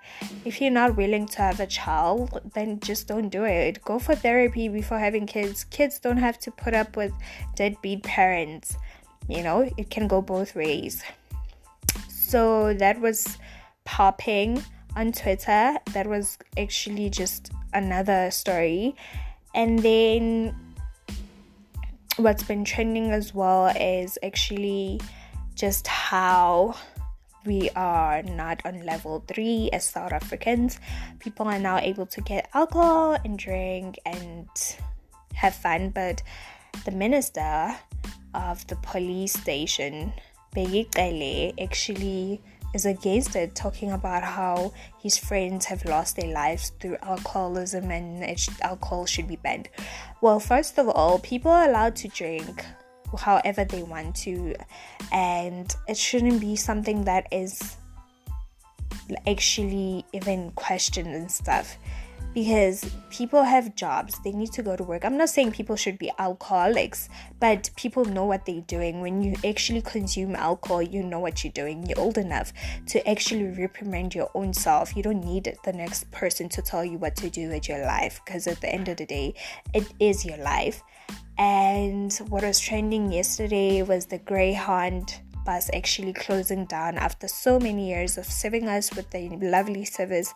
if 0.44 0.60
you're 0.60 0.70
not 0.70 0.96
willing 0.96 1.26
to 1.26 1.38
have 1.42 1.60
a 1.60 1.66
child 1.66 2.40
then 2.54 2.80
just 2.80 3.06
don't 3.06 3.28
do 3.28 3.44
it. 3.44 3.82
Go 3.84 3.98
for 3.98 4.14
therapy 4.14 4.68
before 4.68 4.98
having 4.98 5.26
kids. 5.26 5.64
Kids 5.64 5.98
don't 5.98 6.16
have 6.16 6.38
to 6.40 6.50
put 6.50 6.74
up 6.74 6.96
with 6.96 7.12
deadbeat 7.54 8.02
parents. 8.02 8.76
You 9.28 9.42
know 9.42 9.70
it 9.76 9.90
can 9.90 10.08
go 10.08 10.20
both 10.22 10.54
ways. 10.54 11.02
So 12.08 12.74
that 12.74 13.00
was 13.00 13.38
popping 13.84 14.62
on 14.96 15.12
twitter. 15.12 15.76
That 15.92 16.06
was 16.06 16.38
actually 16.58 17.10
just 17.10 17.50
another 17.72 18.30
story. 18.30 18.94
And 19.54 19.78
then 19.80 20.54
what's 22.16 22.42
been 22.42 22.64
trending 22.64 23.10
as 23.10 23.34
well 23.34 23.68
is 23.68 24.18
actually 24.22 25.00
just 25.60 25.86
how 25.86 26.74
we 27.44 27.68
are 27.76 28.22
not 28.22 28.64
on 28.64 28.80
level 28.80 29.22
three 29.28 29.68
as 29.74 29.84
South 29.84 30.10
Africans. 30.10 30.80
People 31.18 31.46
are 31.48 31.58
now 31.58 31.76
able 31.76 32.06
to 32.06 32.22
get 32.22 32.48
alcohol 32.54 33.18
and 33.26 33.38
drink 33.38 33.98
and 34.06 34.48
have 35.34 35.54
fun, 35.54 35.90
but 35.90 36.22
the 36.86 36.90
minister 36.90 37.76
of 38.32 38.66
the 38.68 38.76
police 38.76 39.34
station 39.34 40.14
Bheki 40.56 40.88
Cele 40.94 41.52
actually 41.62 42.40
is 42.72 42.86
against 42.86 43.36
it, 43.36 43.54
talking 43.54 43.92
about 43.92 44.22
how 44.22 44.72
his 44.98 45.18
friends 45.18 45.66
have 45.66 45.84
lost 45.84 46.16
their 46.16 46.32
lives 46.32 46.72
through 46.80 46.96
alcoholism 47.02 47.90
and 47.90 48.24
alcohol 48.62 49.04
should 49.04 49.28
be 49.28 49.36
banned. 49.36 49.68
Well, 50.22 50.40
first 50.40 50.78
of 50.78 50.88
all, 50.88 51.18
people 51.18 51.50
are 51.50 51.68
allowed 51.68 51.96
to 51.96 52.08
drink 52.08 52.64
however 53.18 53.64
they 53.64 53.82
want 53.82 54.16
to, 54.16 54.54
and 55.12 55.74
it 55.88 55.96
shouldn't 55.96 56.40
be 56.40 56.56
something 56.56 57.04
that 57.04 57.26
is 57.32 57.76
actually 59.26 60.04
even 60.12 60.50
questioned 60.52 61.14
and 61.14 61.30
stuff. 61.30 61.76
Because 62.32 62.88
people 63.10 63.42
have 63.42 63.74
jobs 63.74 64.16
they 64.22 64.30
need 64.30 64.52
to 64.52 64.62
go 64.62 64.76
to 64.76 64.84
work. 64.84 65.04
I'm 65.04 65.16
not 65.16 65.30
saying 65.30 65.50
people 65.50 65.74
should 65.74 65.98
be 65.98 66.12
alcoholics 66.16 67.08
but 67.40 67.70
people 67.74 68.04
know 68.04 68.24
what 68.24 68.46
they're 68.46 68.60
doing. 68.60 69.00
When 69.00 69.20
you 69.20 69.34
actually 69.44 69.82
consume 69.82 70.36
alcohol 70.36 70.80
you 70.80 71.02
know 71.02 71.18
what 71.18 71.42
you're 71.42 71.52
doing. 71.52 71.84
You're 71.88 71.98
old 71.98 72.18
enough 72.18 72.52
to 72.86 73.08
actually 73.08 73.46
reprimand 73.46 74.14
your 74.14 74.30
own 74.34 74.54
self. 74.54 74.94
You 74.96 75.02
don't 75.02 75.24
need 75.24 75.52
the 75.64 75.72
next 75.72 76.08
person 76.12 76.48
to 76.50 76.62
tell 76.62 76.84
you 76.84 76.98
what 76.98 77.16
to 77.16 77.30
do 77.30 77.48
with 77.48 77.68
your 77.68 77.84
life 77.84 78.20
because 78.24 78.46
at 78.46 78.60
the 78.60 78.72
end 78.72 78.88
of 78.88 78.98
the 78.98 79.06
day 79.06 79.34
it 79.74 79.92
is 79.98 80.24
your 80.24 80.38
life 80.38 80.84
and 81.40 82.12
what 82.28 82.44
was 82.44 82.60
trending 82.60 83.10
yesterday 83.10 83.80
was 83.80 84.06
the 84.06 84.18
greyhound 84.18 85.18
bus 85.44 85.70
actually 85.74 86.12
closing 86.12 86.64
down 86.66 86.98
after 86.98 87.28
so 87.28 87.58
many 87.58 87.88
years 87.88 88.18
of 88.18 88.26
serving 88.26 88.68
us 88.68 88.94
with 88.94 89.10
the 89.10 89.28
lovely 89.40 89.84
service. 89.84 90.34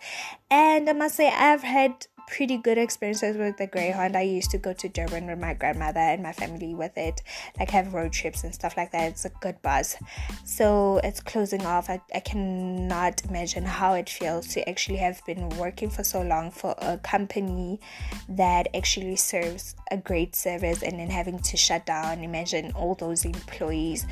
And 0.50 0.88
I 0.88 0.92
must 0.92 1.16
say, 1.16 1.28
I've 1.28 1.62
had 1.62 2.06
pretty 2.26 2.56
good 2.56 2.78
experiences 2.78 3.36
with 3.36 3.56
the 3.56 3.66
Greyhound. 3.66 4.16
I 4.16 4.22
used 4.22 4.50
to 4.52 4.58
go 4.58 4.72
to 4.72 4.88
Durban 4.88 5.26
with 5.26 5.38
my 5.38 5.54
grandmother 5.54 6.00
and 6.00 6.22
my 6.22 6.32
family 6.32 6.74
with 6.74 6.96
it, 6.96 7.22
like 7.58 7.70
have 7.70 7.94
road 7.94 8.12
trips 8.12 8.44
and 8.44 8.54
stuff 8.54 8.76
like 8.76 8.92
that. 8.92 9.10
It's 9.10 9.24
a 9.24 9.30
good 9.40 9.60
bus. 9.62 9.96
So 10.44 11.00
it's 11.04 11.20
closing 11.20 11.64
off. 11.66 11.90
I, 11.90 12.00
I 12.14 12.20
cannot 12.20 13.24
imagine 13.26 13.64
how 13.64 13.94
it 13.94 14.08
feels 14.08 14.48
to 14.48 14.68
actually 14.68 14.98
have 14.98 15.24
been 15.26 15.48
working 15.50 15.90
for 15.90 16.04
so 16.04 16.22
long 16.22 16.50
for 16.50 16.74
a 16.78 16.98
company 16.98 17.80
that 18.28 18.68
actually 18.74 19.16
serves 19.16 19.74
a 19.90 19.96
great 19.96 20.34
service 20.34 20.82
and 20.82 20.98
then 20.98 21.10
having 21.10 21.38
to 21.40 21.56
shut 21.56 21.86
down. 21.86 22.24
Imagine 22.24 22.72
all 22.72 22.94
those 22.94 23.24
employees 23.24 24.06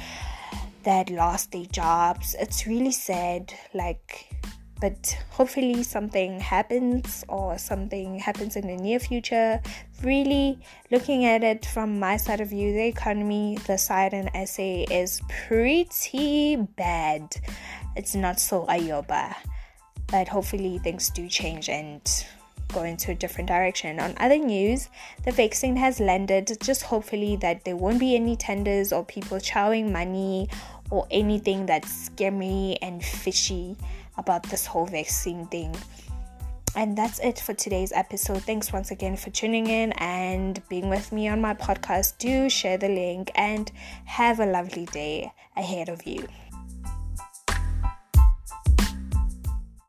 that 0.84 1.10
lost 1.10 1.52
their 1.52 1.66
jobs. 1.66 2.34
It's 2.38 2.66
really 2.66 2.90
sad. 2.92 3.52
Like, 3.74 4.28
but 4.80 5.16
hopefully 5.30 5.82
something 5.84 6.40
happens 6.40 7.24
or 7.28 7.56
something 7.56 8.18
happens 8.18 8.56
in 8.56 8.66
the 8.66 8.76
near 8.76 8.98
future. 8.98 9.60
Really 10.02 10.58
looking 10.90 11.24
at 11.24 11.44
it 11.44 11.66
from 11.66 12.00
my 12.00 12.16
side 12.16 12.40
of 12.40 12.48
view, 12.48 12.72
the 12.72 12.86
economy, 12.86 13.58
the 13.66 13.78
side 13.78 14.12
in 14.12 14.28
SA 14.46 14.84
is 14.90 15.22
pretty 15.46 16.56
bad. 16.56 17.34
It's 17.94 18.14
not 18.14 18.40
so 18.40 18.66
ayoba, 18.66 19.36
but 20.08 20.26
hopefully 20.26 20.78
things 20.78 21.10
do 21.10 21.28
change 21.28 21.68
and 21.68 22.02
go 22.72 22.82
into 22.82 23.12
a 23.12 23.14
different 23.14 23.48
direction. 23.48 24.00
On 24.00 24.14
other 24.18 24.38
news, 24.38 24.88
the 25.24 25.32
vaccine 25.32 25.76
has 25.76 26.00
landed. 26.00 26.56
Just 26.60 26.82
hopefully 26.82 27.36
that 27.36 27.64
there 27.64 27.76
won't 27.76 28.00
be 28.00 28.14
any 28.16 28.36
tenders 28.36 28.92
or 28.92 29.04
people 29.04 29.38
chowing 29.38 29.92
money 29.92 30.48
or 30.90 31.06
anything 31.10 31.66
that's 31.66 32.10
scammy 32.10 32.76
and 32.82 33.04
fishy 33.04 33.76
about 34.16 34.42
this 34.44 34.66
whole 34.66 34.86
vaccine 34.86 35.46
thing. 35.46 35.74
And 36.74 36.96
that's 36.96 37.18
it 37.18 37.38
for 37.38 37.52
today's 37.52 37.92
episode. 37.92 38.42
Thanks 38.44 38.72
once 38.72 38.90
again 38.90 39.16
for 39.16 39.28
tuning 39.30 39.66
in 39.66 39.92
and 39.92 40.60
being 40.68 40.88
with 40.88 41.12
me 41.12 41.28
on 41.28 41.40
my 41.40 41.52
podcast. 41.54 42.16
Do 42.18 42.48
share 42.48 42.78
the 42.78 42.88
link 42.88 43.30
and 43.34 43.70
have 44.06 44.40
a 44.40 44.46
lovely 44.46 44.86
day 44.86 45.32
ahead 45.54 45.90
of 45.90 46.06
you. 46.06 46.26